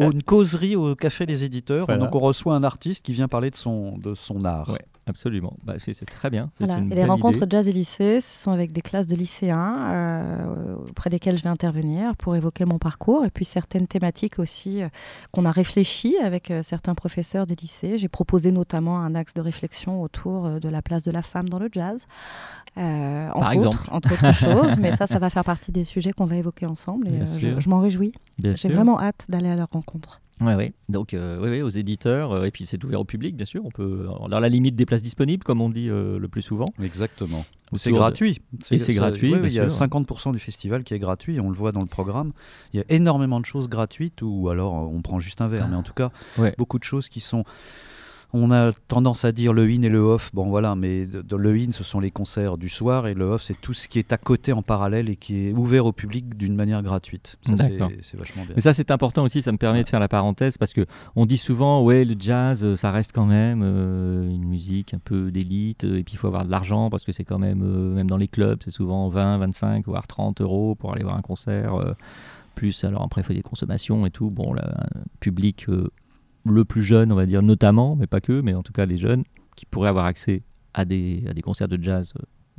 [0.00, 1.86] une causerie au café des éditeurs.
[1.98, 4.76] Donc on reçoit un artiste qui vient parler de son de son art.
[5.10, 6.50] Absolument, bah, c'est très bien.
[6.60, 11.10] et les rencontres jazz et lycée, ce sont avec des classes de lycéens euh, auprès
[11.10, 14.88] desquels je vais intervenir pour évoquer mon parcours et puis certaines thématiques aussi euh,
[15.32, 17.98] qu'on a réfléchi avec euh, certains professeurs des lycées.
[17.98, 21.58] J'ai proposé notamment un axe de réflexion autour de la place de la femme dans
[21.58, 22.06] le jazz,
[22.76, 23.76] Par exemple.
[23.90, 27.08] entre autres choses, mais ça, ça va faire partie des sujets qu'on va évoquer ensemble
[27.08, 28.12] et je, m'en réjouis.
[28.42, 30.20] J'ai vraiment hâte d'aller à leur rencontre.
[30.40, 30.72] Oui, oui.
[30.88, 32.32] Donc, euh, oui, aux éditeurs.
[32.32, 33.64] Euh, et puis, c'est ouvert au public, bien sûr.
[33.64, 36.72] On peut, dans la limite des places disponibles, comme on dit euh, le plus souvent.
[36.82, 37.44] Exactement.
[37.74, 38.40] C'est gratuit.
[38.70, 39.32] Et c'est gratuit.
[39.44, 41.38] il y a 50% du festival qui est gratuit.
[41.40, 42.32] On le voit dans le programme.
[42.72, 45.68] Il y a énormément de choses gratuites ou alors on prend juste un verre.
[45.68, 46.10] Mais en tout cas,
[46.58, 47.44] beaucoup de choses qui sont
[48.32, 51.52] on a tendance à dire le in et le off, bon voilà, mais dans le
[51.54, 54.12] in, ce sont les concerts du soir et le off, c'est tout ce qui est
[54.12, 57.38] à côté en parallèle et qui est ouvert au public d'une manière gratuite.
[57.42, 58.54] Ça, c'est vachement bien.
[58.54, 61.26] Mais ça, c'est important aussi, ça me permet de faire la parenthèse parce que on
[61.26, 65.30] dit souvent, ouais, le jazz, euh, ça reste quand même euh, une musique un peu
[65.30, 68.08] d'élite et puis il faut avoir de l'argent parce que c'est quand même, euh, même
[68.08, 71.74] dans les clubs, c'est souvent 20, 25, voire 30 euros pour aller voir un concert.
[72.54, 74.30] plus, alors après, il faut des consommations et tout.
[74.30, 74.62] Bon, le
[75.18, 75.66] public
[76.44, 78.98] le plus jeune, on va dire notamment, mais pas que, mais en tout cas les
[78.98, 79.24] jeunes,
[79.56, 80.42] qui pourraient avoir accès
[80.74, 82.14] à des, à des concerts de jazz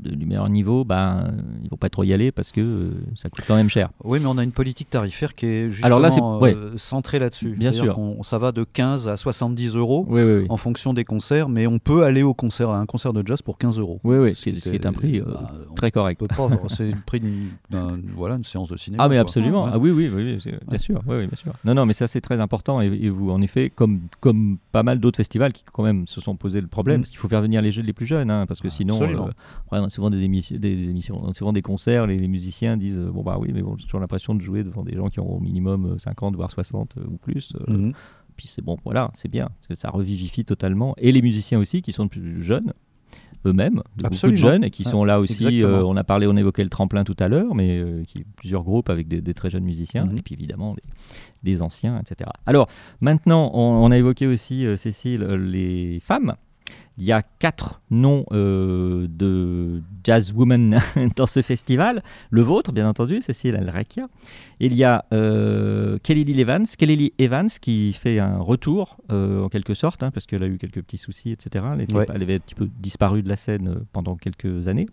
[0.06, 1.32] euh, du meilleur niveau, ben,
[1.64, 3.90] ils vont pas trop y aller parce que euh, ça coûte quand même cher.
[4.04, 7.56] Oui, mais on a une politique tarifaire qui est justement Alors là, euh, centrée là-dessus.
[7.58, 7.98] Bien sûr.
[8.24, 12.04] ça va de 15 à 70 euros oui, en fonction des concerts, mais on peut
[12.04, 14.00] aller au concert, à un concert de jazz pour 15 euros.
[14.04, 16.22] Oui, oui, ce qui est, un prix euh, bah, très correct.
[16.68, 17.50] C'est le prix d'une
[18.16, 19.04] voilà, une séance de cinéma.
[19.04, 19.68] Ah, mais absolument.
[19.72, 20.38] Ah, oui, oui, oui,
[20.68, 21.54] bien, sûr, oui, bien sûr.
[21.66, 22.82] Non, non, mais ça c'est très important.
[22.82, 26.36] Et, vous, en effet, comme, comme pas mal d'autres festivals qui quand même se sont
[26.36, 27.02] posé le problème, mm.
[27.02, 29.00] parce qu'il faut faire venir les jeunes les plus jeunes, hein, parce que sinon,
[29.92, 33.52] souvent des émissions des émissions, souvent des concerts, les, musiciens disent euh, bon bah oui,
[33.54, 36.34] mais bon, j'ai toujours l'impression de jouer devant des gens qui ont au minimum 50
[36.34, 37.54] euh, voire 60 euh, ou plus.
[37.68, 37.94] Mhm.
[38.36, 40.96] Puis c'est bon, voilà, c'est bien, ça revivifie totalement.
[40.98, 42.74] Et les musiciens aussi qui sont plus jeunes
[43.46, 45.64] eux-mêmes, beaucoup de jeunes et qui sont là aussi.
[45.66, 49.08] on a parlé, on évoquait le tremplin tout à l'heure, mais qui plusieurs groupes avec
[49.08, 50.18] des, très jeunes musiciens mhm.
[50.18, 50.76] et puis évidemment
[51.44, 52.30] des, anciens, etc.
[52.46, 52.68] Alors
[53.02, 56.36] maintenant, on, on a évoqué aussi Cécile les femmes
[56.98, 60.80] il y a quatre noms euh, de jazz woman
[61.16, 62.02] dans ce festival.
[62.32, 64.08] Le vôtre, bien entendu, Cécile Alrakia.
[64.60, 69.44] Il y a euh, Kelly Lee Evans, Kelly Lee Evans qui fait un retour euh,
[69.44, 71.66] en quelque sorte, hein, parce qu'elle a eu quelques petits soucis, etc.
[71.74, 72.06] Elle, était Ouais.
[72.06, 74.88] pas- elle avait un petit peu disparu de la scène euh, pendant quelques années.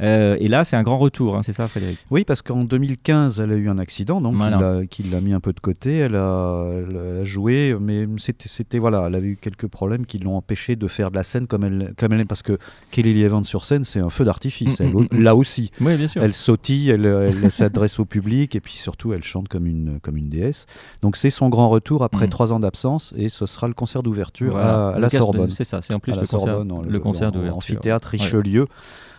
[0.00, 1.98] Et là, c'est un grand retour, hein, c'est ça, Frédéric?
[2.10, 4.86] Oui, parce qu'en 2015, elle a eu un accident, donc Voilà.
[4.88, 5.96] qui l'a- mis un peu de côté.
[5.96, 10.36] Elle a, elle a joué, mais c'était, voilà, elle avait eu quelques problèmes qui l'ont
[10.36, 13.22] empêché de faire de la scène comme elle, comme elle aime, parce que Kelly Lee
[13.24, 14.80] Evans sur scène, c'est un feu d'artifice.
[14.80, 15.20] Mm, mm, mm.
[15.22, 16.22] Là aussi, Oui, bien sûr.
[16.22, 20.16] elle sautille, elle, elle s'adresse au public, et puis surtout, elle chante comme une, comme
[20.16, 20.66] une déesse.
[21.02, 24.52] Donc c'est son grand retour après trois ans d'absence, et ce sera le concert d'ouverture
[24.52, 24.88] Voilà.
[24.90, 25.50] à, la Sorbonne.
[25.50, 27.56] C'est ça, c'est en plus le concert, en- le concert d'ouverture.
[27.58, 28.18] Amphithéâtre Ouais.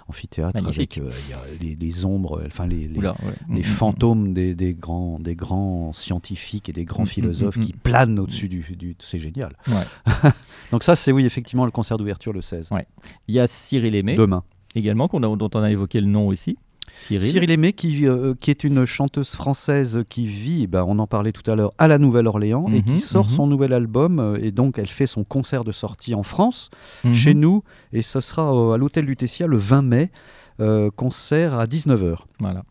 [0.10, 0.98] Amphithéâtre Magnifique.
[0.98, 3.34] avec euh, il y a les, les ombres, enfin les, les- Oula, ouais.
[3.50, 7.08] les Mm, mm, fantômes des, des grands, des grands scientifiques et des grands Mm, mm,
[7.08, 9.56] philosophes mm, qui planent au-dessus du, du- C'est génial.
[9.68, 9.74] Ouais.
[10.72, 12.70] Donc ça, c'est oui, effectivement, le concert d'ouverture le 16.
[12.72, 12.86] Ouais.
[13.28, 14.44] Il y a Cyril Aimé Demain.
[14.76, 16.58] également, a- dont on a évoqué le nom aussi.
[17.00, 17.32] Cyril.
[17.32, 21.08] Cyril Aimé, qui, euh, qui est une chanteuse française qui vit, eh ben, on en
[21.08, 23.32] parlait tout à l'heure, à la Nouvelle-Orléans et Mhm, qui sort mhm.
[23.32, 24.20] son nouvel album.
[24.20, 26.70] euh, et donc, elle fait son concert de sortie en France,
[27.04, 27.14] Mhm.
[27.14, 27.64] chez nous.
[27.94, 30.12] Et ce sera à l'Hôtel Lutetia le 20 mai,
[30.60, 32.28] euh, concert à 19h.
[32.40, 32.64] Voilà.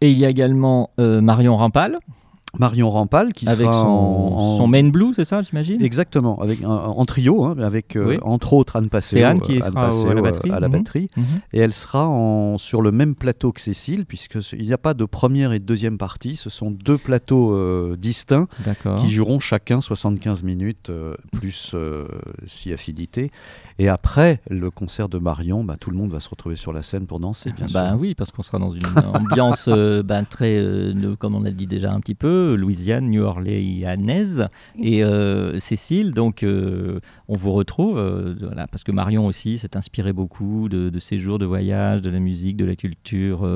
[0.00, 1.98] Et il y a également euh, Marion Rampal,
[2.58, 5.82] Marion Rampal, qui avec sera son, en, son main blue, c'est ça, j'imagine?
[5.82, 9.58] Exactement, avec un- en trio, hein, avec euh, entre autres Anne Passeo, C'est Anne qui
[9.58, 10.50] euh, sera à la euh, batterie.
[10.50, 10.72] à la Mhm.
[10.72, 11.10] batterie.
[11.16, 11.24] Mhm.
[11.52, 14.78] Et elle sera en- sur le même plateau que Cécile, puisque ce- il n'y a
[14.78, 16.36] pas de première et de deuxième partie.
[16.36, 18.48] Ce sont deux plateaux euh, distincts
[18.98, 21.74] qui joueront chacun 75 minutes, euh, plus
[22.46, 23.30] si affinité.
[23.78, 26.82] Et après le concert de Marion, bah, tout le monde va se retrouver sur la
[26.82, 28.00] scène pour danser, bien Ben sûr.
[28.00, 28.82] oui, parce qu'on sera dans une
[29.14, 30.60] ambiance ben, très,
[31.18, 34.48] comme on a dit déjà un petit peu, Louisiane, New Orleanaise
[34.82, 36.12] et euh, Cécile.
[36.12, 40.88] Donc euh, on vous retrouve, euh, voilà, parce que Marion aussi s'est inspirée beaucoup de,
[40.88, 43.46] de ses jours de voyage, de la musique, de la culture,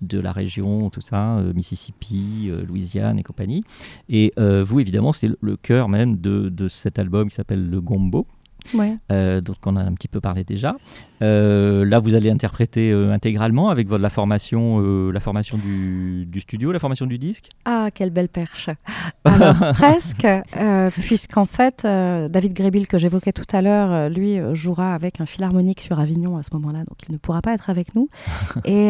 [0.00, 3.64] de la région, tout ça, Mississippi, Louisiane et compagnie.
[4.08, 8.26] Et vous, évidemment, c'est le- cœur même de, de cet album qui s'appelle Le Gombo.
[8.74, 8.96] Ouais.
[9.12, 10.76] euh, dont on a un petit peu parlé déjà.
[11.22, 16.26] Euh, là, vous allez interpréter euh, intégralement avec votre, la formation, euh, la formation du,
[16.26, 17.48] du studio, la formation du disque?
[17.64, 18.70] Ah, quelle belle perche.
[19.24, 20.26] Alors, presque,
[21.00, 25.98] puisqu'en fait, David Grébil, que j'évoquais tout à l'heure, lui jouera avec un philharmonique sur
[25.98, 28.08] Avignon à ce moment-là, donc il ne pourra pas être avec nous.
[28.64, 28.88] et,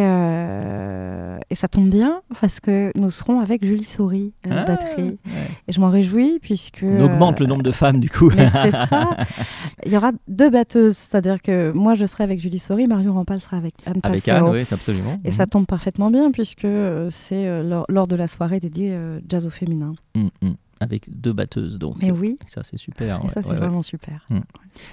[1.50, 5.02] et ça tombe bien, parce que nous serons avec Julie Saury à la Ah, batterie.
[5.02, 5.18] ouais.
[5.66, 6.84] Et je m'en réjouis, puisque...
[6.84, 8.30] On augmente le nombre de femmes du coup.
[8.30, 9.16] C'est ça.
[9.86, 13.40] Il y aura deux batteuses, c'est-à-dire que moi je serai avec Julie Saury, Marion Rampal
[13.40, 14.48] sera avec Anne Avec Passero.
[14.48, 15.20] Anne, oui, absolument.
[15.24, 18.92] Et ça tombe parfaitement bien puisque euh, c'est euh, lors, lors de la soirée dédiée
[18.92, 19.94] euh, jazz au féminin.
[20.14, 20.54] Mm, mm.
[20.80, 21.96] Avec deux batteuses, donc.
[22.00, 23.20] Mais oui, Ça, c'est super.
[23.20, 23.60] et ouais, ça c'est ouais, ouais.
[23.60, 24.26] vraiment super.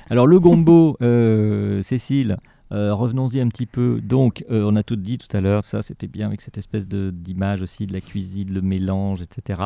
[0.09, 2.37] Alors le gombo, euh, Cécile,
[2.71, 4.01] euh, revenons-y un petit peu.
[4.01, 6.87] Donc, euh, on a tout dit tout à l'heure, ça c'était bien avec cette espèce
[6.87, 9.59] de d'image aussi de la cuisine, le mélange, etc.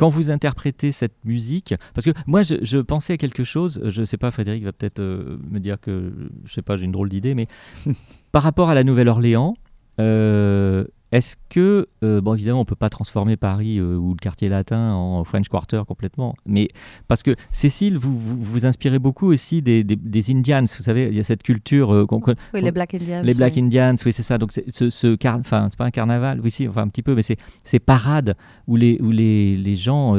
[0.00, 3.80] Euh, quand vous interprétez cette musique, parce que moi je, je pensais à quelque chose,
[3.84, 6.12] je ne sais pas, Frédéric va peut-être euh, me dire que,
[6.44, 7.46] je sais pas, j'ai une drôle d'idée, mais
[8.32, 9.56] par rapport à la Nouvelle-Orléans,
[10.00, 14.48] euh, est-ce que, euh, bon évidemment on peut pas transformer Paris euh, ou le quartier
[14.48, 16.68] latin en French Quarter complètement, mais
[17.08, 21.08] parce que Cécile, vous vous, vous inspirez beaucoup aussi des, des, des Indians, vous savez,
[21.10, 22.38] il y a cette culture euh, qu'on connaît.
[22.54, 23.22] Oui, les Black Indians.
[23.24, 23.62] Les Black oui.
[23.62, 24.38] Indians, oui, c'est ça.
[24.38, 25.36] Donc, c'est- ce, ce car...
[25.40, 28.36] enfin, c'est pas un carnaval, oui, si, enfin, un petit peu, mais c'est ces parades
[28.66, 30.14] où les, où les, les gens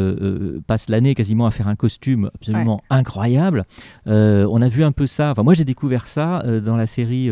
[0.67, 3.65] passent l'année quasiment à faire un costume absolument incroyable.
[4.05, 5.31] On a vu un peu ça.
[5.31, 7.29] Enfin, moi, j'ai découvert ça dans la série.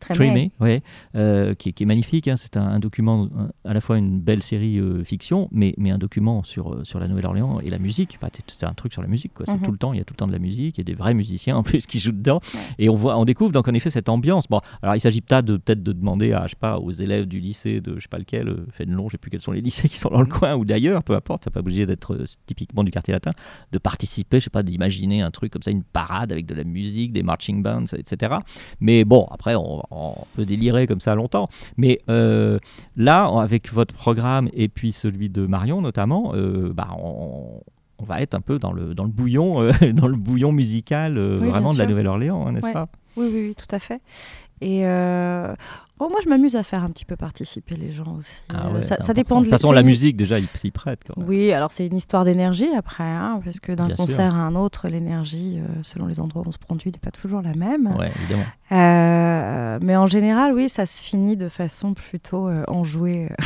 [0.00, 0.82] Trémé, ouais,
[1.14, 2.26] euh, qui, est- qui est magnifique.
[2.28, 2.36] hein.
[2.36, 5.90] C'est un, un document, un- à la fois une belle série euh, fiction, mais, mais
[5.90, 8.18] un document sur, euh, sur la Nouvelle-Orléans et la musique.
[8.46, 9.32] C'est- un truc sur la musique.
[9.34, 9.46] quoi.
[9.46, 9.62] C'est Mhm.
[9.62, 11.14] tout le temps, il y a tout le temps de la musique et des vrais
[11.14, 12.40] musiciens en plus qui jouent dedans.
[12.78, 14.48] Et on, voit, on découvre donc en effet cette ambiance.
[14.48, 17.26] Bon, alors il s'agit pas de peut-être de demander à, je sais pas, aux élèves
[17.26, 19.60] du lycée de je sais pas lequel, euh, Fénelon, je sais plus quels sont les
[19.60, 22.84] lycées qui sont dans le coin ou d'ailleurs, peu importe, c'est pas obligé d'être typiquement
[22.84, 23.32] du quartier latin,
[23.72, 26.64] de participer, je sais pas, d'imaginer un truc comme ça, une parade avec de la
[26.64, 28.36] musique, des marching bands, etc.
[28.80, 31.48] Mais bon, après, on, on peut délirer comme ça longtemps.
[31.76, 32.58] Mais euh,
[32.96, 37.60] là, avec votre programme et puis celui de Marion notamment, euh, bah, on,
[37.98, 41.18] on va être un peu dans le, dans le bouillon, euh, dans le bouillon musical
[41.18, 41.86] Oui, vraiment de la.
[41.86, 42.72] Nouvelle-Orléans, hein, n'est-ce Ouais.
[42.72, 42.88] pas?
[43.16, 44.00] Oui, oui, oui, tout à fait.
[44.62, 45.54] Et euh,
[45.98, 48.42] oh, moi, je m'amuse à faire un petit peu participer les gens aussi.
[48.50, 51.00] Ah ouais, ça, dépend de toute façon, la musique, déjà, il s'y prête.
[51.06, 51.28] Quand même.
[51.28, 53.96] Oui, alors c'est une histoire d'énergie après, hein, parce que d'un sûr.
[53.96, 57.10] concert à un autre, l'énergie, euh, selon les endroits où on se produit, n'est pas
[57.10, 57.90] toujours la même.
[57.98, 58.44] Ouais, évidemment.
[58.72, 58.74] Euh,
[59.80, 63.28] mais en général, oui, ça se finit de façon plutôt euh, enjouée.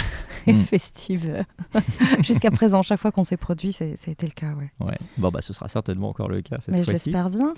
[0.44, 0.62] très Mm.
[0.64, 1.44] festive.
[2.22, 4.52] Jusqu'à présent, chaque fois qu'on s'est produit, ça a été le cas.
[4.58, 4.70] Ouais.
[4.86, 4.96] Ouais.
[5.16, 7.48] Bon, bah, ce sera certainement encore le cas cette Mais je l'espère bien.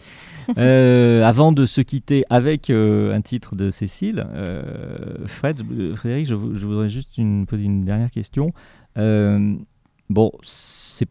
[0.59, 6.29] Euh, avant de se quitter avec euh, un titre de Cécile, euh, Fred, euh, Frédéric,
[6.29, 8.51] je, vou- je voudrais juste une, poser une dernière question.
[8.97, 9.57] Euh,
[10.09, 11.09] bon, c'est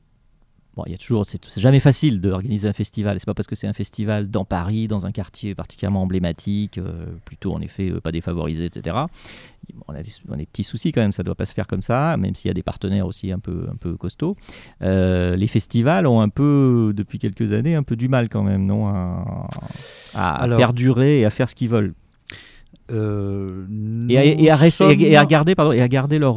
[0.76, 3.20] bon, il y a toujours, c'est jamais facile d'organiser un festival.
[3.20, 7.06] C'est pas parce que c'est un festival dans Paris, dans un quartier particulièrement emblématique, euh,
[7.26, 8.96] plutôt en effet euh, pas défavorisé, etc.
[9.88, 11.66] On a, des, on a des petits soucis quand même, ça doit pas se faire
[11.68, 14.36] comme ça, même s'il y a des partenaires aussi un peu, un peu costauds.
[14.84, 18.66] Euh, les festivals ont un peu, depuis quelques années, un peu du mal quand même,
[18.66, 19.48] non à,
[20.14, 21.94] à Alors- perdurer et à faire ce qu'ils veulent.
[24.10, 26.36] Et à, et à nous rester, sommes- et à garder, pardon, et à garder leur,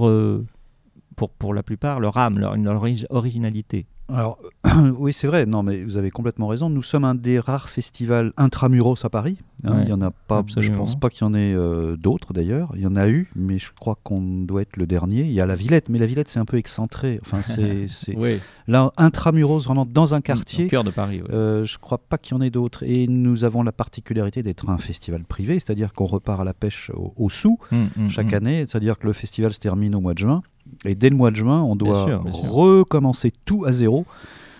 [1.17, 3.85] pour, pour la plupart, leur âme, leur, leur ori- originalité.
[4.11, 4.39] Alors,
[4.99, 5.45] oui, c'est vrai.
[5.45, 6.71] Non, mais vous avez complètement raison.
[6.71, 9.37] Nous sommes un des rares festivals intramuros à Paris.
[9.65, 9.77] hein.
[9.77, 10.39] Ouais, il y en a pas.
[10.39, 10.73] absolument.
[10.75, 12.73] Je pense pas qu'il y en ait euh, d'autres d'ailleurs.
[12.75, 15.23] Il y en a eu, mais je crois qu'on doit être le dernier.
[15.25, 17.19] Il y a la Villette, mais la Villette c'est un peu excentré.
[17.23, 20.67] Enfin, c'est c'est- Oui, là intramuros, vraiment dans un quartier.
[20.67, 21.21] au cœur de Paris.
[21.21, 21.29] ouais.
[21.31, 22.83] Euh, je crois pas qu'il y en ait d'autres.
[22.85, 26.91] Et nous avons la particularité d'être un festival privé, c'est-à-dire qu'on repart à la pêche
[26.95, 28.35] au, au sou Hum, hum, chaque hum.
[28.35, 30.43] année, c'est-à-dire que le festival se termine au mois de juin.
[30.85, 32.51] Et dès le mois de juin, on doit sûr, bien sûr.
[32.51, 34.07] recommencer tout à zéro,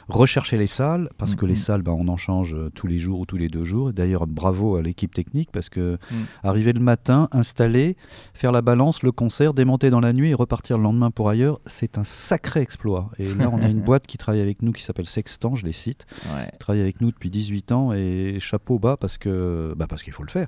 [0.09, 3.21] rechercher les salles, parce que les salles, ben, on en change euh, tous les jours
[3.21, 3.93] ou tous les deux jours.
[3.93, 6.25] D'ailleurs, bravo à l'équipe technique, parce que Mhm.
[6.45, 7.97] arriver le matin, installer,
[8.35, 11.61] faire la balance, le concert, démonter dans la nuit et repartir le lendemain pour ailleurs,
[11.67, 13.11] c'est un sacré exploit.
[13.19, 15.73] Et là, on a une boîte qui travaille avec nous qui s'appelle Sextant, je les
[15.73, 16.51] cite Ouais.
[16.59, 20.23] travaille avec nous depuis 18 ans et chapeau bas parce que bah parce qu'il faut
[20.23, 20.47] le faire.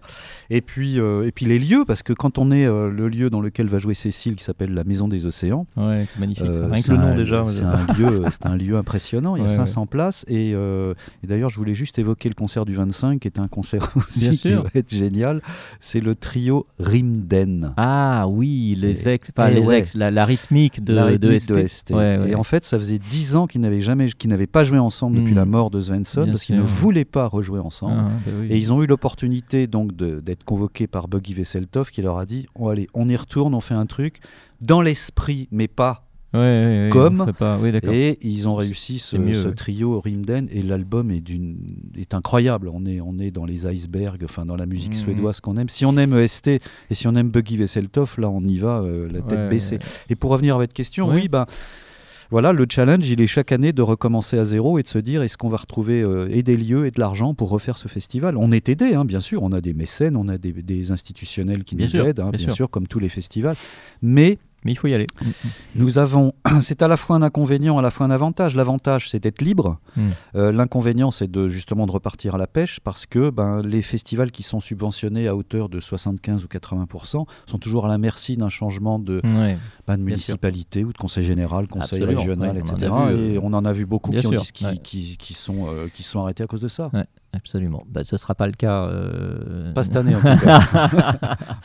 [0.51, 3.31] Et puis euh, et puis les lieux parce que quand on est euh, le lieu
[3.31, 6.55] dans lequel va jouer Cécile qui s'appelle la Maison des Océans, Ouais, c'est magnifique.
[6.55, 6.67] ça.
[6.67, 7.45] Rien que c'est le nom un- déjà.
[7.47, 9.37] c'est un lieu un lieu impressionnant.
[9.37, 12.35] Il y a Ouais, 500 places et, euh, et d'ailleurs je voulais juste évoquer le
[12.35, 14.63] concert du 25 qui est un concert aussi Bien qui sûr.
[14.63, 15.43] va être génial.
[15.81, 17.73] C'est le trio Rimden.
[17.77, 19.79] Ah oui, les ex, les ouais.
[19.79, 21.53] ex, la, la rythmique de, la de rythmique ST.
[21.53, 21.91] de ST.
[21.91, 22.31] Ouais, ouais.
[22.31, 25.17] Et en fait, ça faisait 10 ans qu'ils n'avaient jamais, qu'ils n'avaient pas joué ensemble
[25.19, 25.37] depuis Mm.
[25.37, 27.95] la mort de Svensson Bien parce qu'ils ne voulaient pas rejouer ensemble.
[27.99, 28.47] Ah, bah oui.
[28.51, 32.47] Et ils ont eu l'opportunité donc d'être convoqués par Buggy Vesseltov qui leur a dit
[32.55, 34.21] oh, allez, on y retourne, on fait un truc
[34.61, 36.07] dans l'esprit, mais pas.
[36.33, 37.73] Ouais, ouais, ouais, comme- on pas- oui.
[37.93, 41.25] Et ils ont réussi ce, mieux, ce trio Rimden et l'album est,
[41.99, 42.69] est incroyable.
[42.73, 44.99] On est, on est dans les icebergs, enfin dans la musique Mhm.
[45.01, 45.69] suédoise qu'on aime.
[45.69, 49.09] Si on aime EST et si on aime Buggy Vesseltov, là on y va euh,
[49.11, 49.79] la tête Ouais, baissée.
[50.09, 51.23] Et pour revenir à votre question, Ouais.
[51.23, 51.47] oui, ben.
[52.33, 55.21] Voilà, le challenge, il est chaque année de recommencer à zéro et de se dire
[55.25, 58.37] est-ce qu'on va retrouver euh, et des lieux et de l'argent pour refaire ce festival?
[58.37, 61.65] On est aidé, hein, bien sûr, on a des mécènes, on a des, des institutionnels
[61.65, 62.55] qui Bien nous sûr, aident, hein, bien bien, sûr.
[62.55, 62.71] sûr.
[62.71, 63.57] comme tous les festivals.
[64.01, 65.07] Mais Mais il faut y aller.
[65.75, 68.55] nous avons, c'est à la fois un inconvénient, à la fois un avantage.
[68.55, 69.79] L'avantage, c'est d'être libre.
[69.97, 70.09] Mm.
[70.37, 74.31] Euh, L'inconvénient, c'est de justement de repartir à la pêche parce que ben, les festivals
[74.31, 78.49] qui sont subventionnés à hauteur de 75 ou 80% sont toujours à la merci d'un
[78.51, 79.57] changement de, ben, de
[79.87, 80.05] Bien sûr.
[80.05, 82.77] municipalité ou de conseil général, conseil Absolument, régional, ouais, etc.
[82.81, 82.87] vu,
[83.17, 84.77] euh, et on en a vu beaucoup qui, ont sûr, dit- qui, ouais.
[84.79, 86.91] qui- qui sont, euh, qui sont arrêtés à cause de ça.
[86.93, 87.05] Ouais.
[87.33, 87.85] Absolument.
[87.89, 88.87] Bah, ce ne sera pas le cas.
[88.87, 90.61] euh, Pas cette année en tout cas.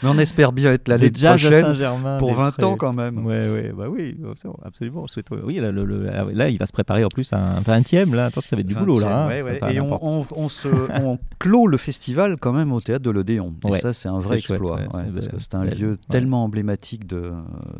[0.03, 1.75] Mais on espère bien être l'année prochaine
[2.19, 3.25] pour des 20 très- ans quand même.
[3.25, 4.15] Ouais, ouais, bah oui,
[4.63, 5.05] absolument.
[5.43, 6.03] Oui, là, le- le-
[6.33, 8.13] là, il va se préparer en plus à un 20e.
[8.13, 9.23] Là, attention, ça va être du boulot là.
[9.23, 9.27] hein.
[9.27, 9.59] Ouais, ouais.
[9.73, 10.67] Et on, on- on se,
[11.01, 13.55] on clôt le festival quand même au théâtre de l'Odéon.
[13.67, 14.79] Et ça, c'est un vrai chouette, exploit.
[14.91, 17.31] parce que c'est un lieu tellement emblématique de,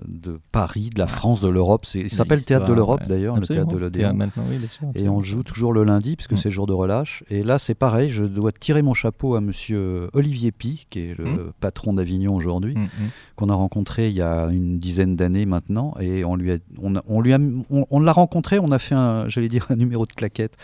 [0.07, 1.85] de Paris, de la France, de l'Europe.
[1.93, 4.17] Il s'appelle Théâtre de l'Europe d'ailleurs, le théâtre de l'Odéon.
[4.95, 6.37] Et on joue toujours le lundi, puisque Mm.
[6.37, 7.23] c'est jour de relâche.
[7.29, 11.17] Et là, c'est pareil, je dois tirer mon chapeau à monsieur Olivier Pi, qui est
[11.17, 11.51] le Mm.
[11.59, 13.09] patron d'Avignon aujourd'hui, Mm, mm.
[13.35, 15.93] qu'on a rencontré il y a une dizaine d'années maintenant.
[15.99, 18.95] Et on lui a, on, on lui a, on, on l'a rencontré, on a fait
[18.95, 20.55] un, j'allais dire, un numéro de claquette.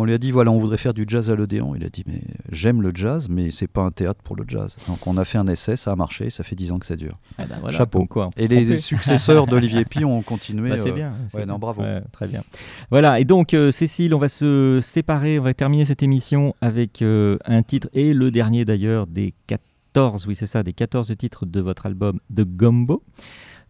[0.00, 1.74] On lui a dit voilà, on voudrait faire du jazz à l'Odéon.
[1.74, 2.22] Il a dit mais
[2.52, 4.76] j'aime le jazz, mais c'est pas un théâtre pour le jazz.
[4.86, 6.94] Donc on a fait un essai, ça a marché, ça fait dix ans que ça
[6.94, 7.18] dure.
[7.36, 8.04] Ah bah voilà, Chapeau.
[8.06, 10.70] quoi, Et les successeurs d'Olivier Pi ont continué.
[10.70, 11.14] Bah, c'est euh, bien.
[11.34, 11.82] ouais, non, bravo.
[11.82, 12.44] Ouais, très bien.
[12.92, 17.02] Voilà, et donc euh, Cécile, on va se séparer, on va terminer cette émission avec
[17.02, 21.44] euh, un titre, et le dernier d'ailleurs, des 14, oui c'est ça, des 14 titres
[21.44, 23.02] de votre album The Gumbo.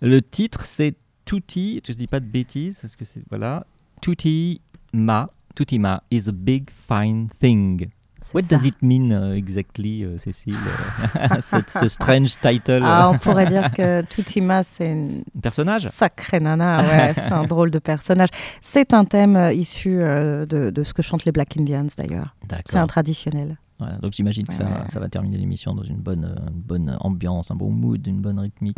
[0.03, 3.66] Le titre c'est Tutti, je dis pas de bêtises, parce que c'est, voilà,
[4.03, 4.61] Tutti
[4.93, 5.26] Ma,
[5.59, 7.91] Tutti Ma is a big fine thing.
[8.33, 8.49] What ça.
[8.57, 10.55] does it mean uh, exactly, euh, Cécile,
[11.41, 12.83] cette- ce strange title?
[12.85, 15.89] Ah, on pourrait dire que Tutima, c'est une Personnage?
[15.89, 18.29] Sacrée nana, ouais, c'est un drôle de personnage.
[18.61, 22.37] C'est un thème euh, issu euh, de, de ce que chantent les Black Indians d'ailleurs.
[22.49, 22.63] D'accord.
[22.71, 23.57] C'est un traditionnel.
[23.79, 24.89] Voilà, donc j'imagine que ça, Ouais.
[24.89, 28.20] ça va terminer l'émission dans une bonne, euh, une bonne ambiance, un bon mood, une
[28.20, 28.76] bonne rythmique.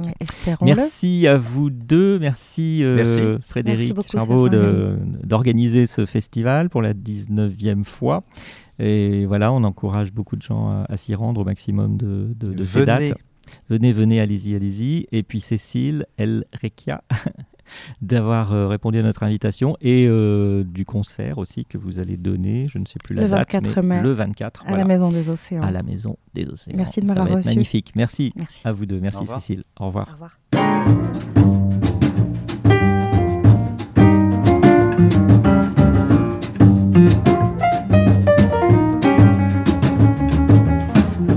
[0.61, 3.21] Merci à vous deux, merci, euh, Merci.
[3.21, 4.49] Merci Frédéric beaucoup, Charbot
[5.25, 8.25] d'organiser ce festival pour la 19e fois.
[8.79, 12.53] Et voilà, on encourage beaucoup de gens à, à s'y rendre au maximum de, de,
[12.53, 13.09] de ces Venez.
[13.11, 13.19] dates.
[13.69, 15.07] Venez, venez, allez-y, allez-y.
[15.13, 17.03] Et puis Cécile El Rekia
[18.03, 22.67] d'avoir euh, répondu à notre invitation et euh, du concert aussi que vous allez donner,
[22.69, 24.89] je ne sais plus la Le date, 24 mais mai, le 24 à voilà, la
[24.89, 25.63] Maison des Océans.
[25.63, 26.75] à la Maison des Océans.
[26.77, 27.49] Merci de m'avoir reçu.
[27.49, 28.63] Magnifique, merci Merci.
[28.67, 29.27] à vous deux, merci Au.
[29.27, 30.09] Cécile, au revoir.
[30.09, 30.39] Au revoir.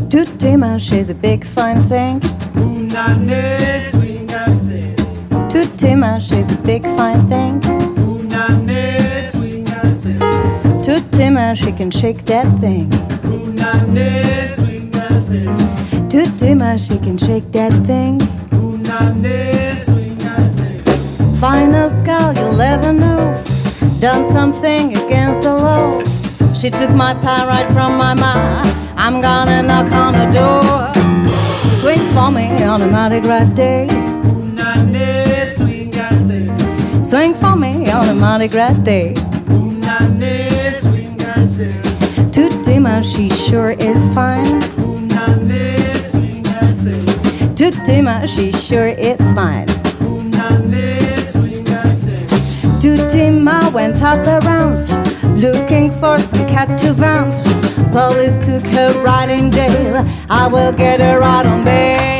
[0.09, 2.21] Tout dimanche is a big fine thing.
[5.54, 7.62] Tout dimanche is a big fine thing.
[10.82, 12.89] Tout dimanche she can shake that thing.
[16.10, 18.20] Tout dimanche she can shake that thing.
[21.39, 23.39] Finest girl you'll ever know.
[23.99, 26.01] Done something against the law.
[26.56, 28.66] She took my pie right from my mouth.
[28.97, 30.91] I'm gonna knock on the door.
[31.80, 34.12] Swing for me on a Mardi Gras day.
[37.14, 39.14] Swing for me on a Mardi Gras day.
[42.32, 44.59] Tout dimanche she sure is fine.
[47.55, 49.68] Tout dimanche she sure is fine.
[52.82, 54.89] Tout dimanche went up the ramp
[55.38, 57.32] looking for some cat to vamp.
[57.91, 60.03] Police took her right in jail.
[60.32, 62.12] I will get her out on bail.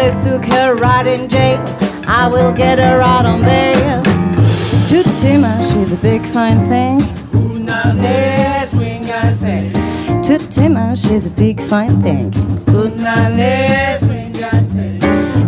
[0.00, 1.62] Police took her right in jail.
[2.06, 4.02] I will get her out on bail.
[4.88, 7.00] Tout dimanche is a big fine thing.
[10.22, 12.30] Tout dimanche is a big fine thing.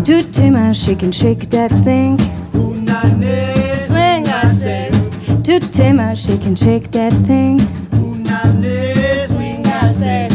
[0.04, 2.18] Tout dimanche she can shake that thing.
[3.86, 4.90] Swing, I say.
[5.42, 7.58] Tout dimanche she can shake that thing.
[9.28, 10.28] Swing, I say.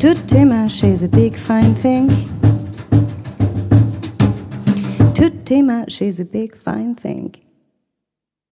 [0.00, 2.19] Tout dimanche is a big fine thing.
[5.50, 7.29] Tout dimanche is a big fine thing.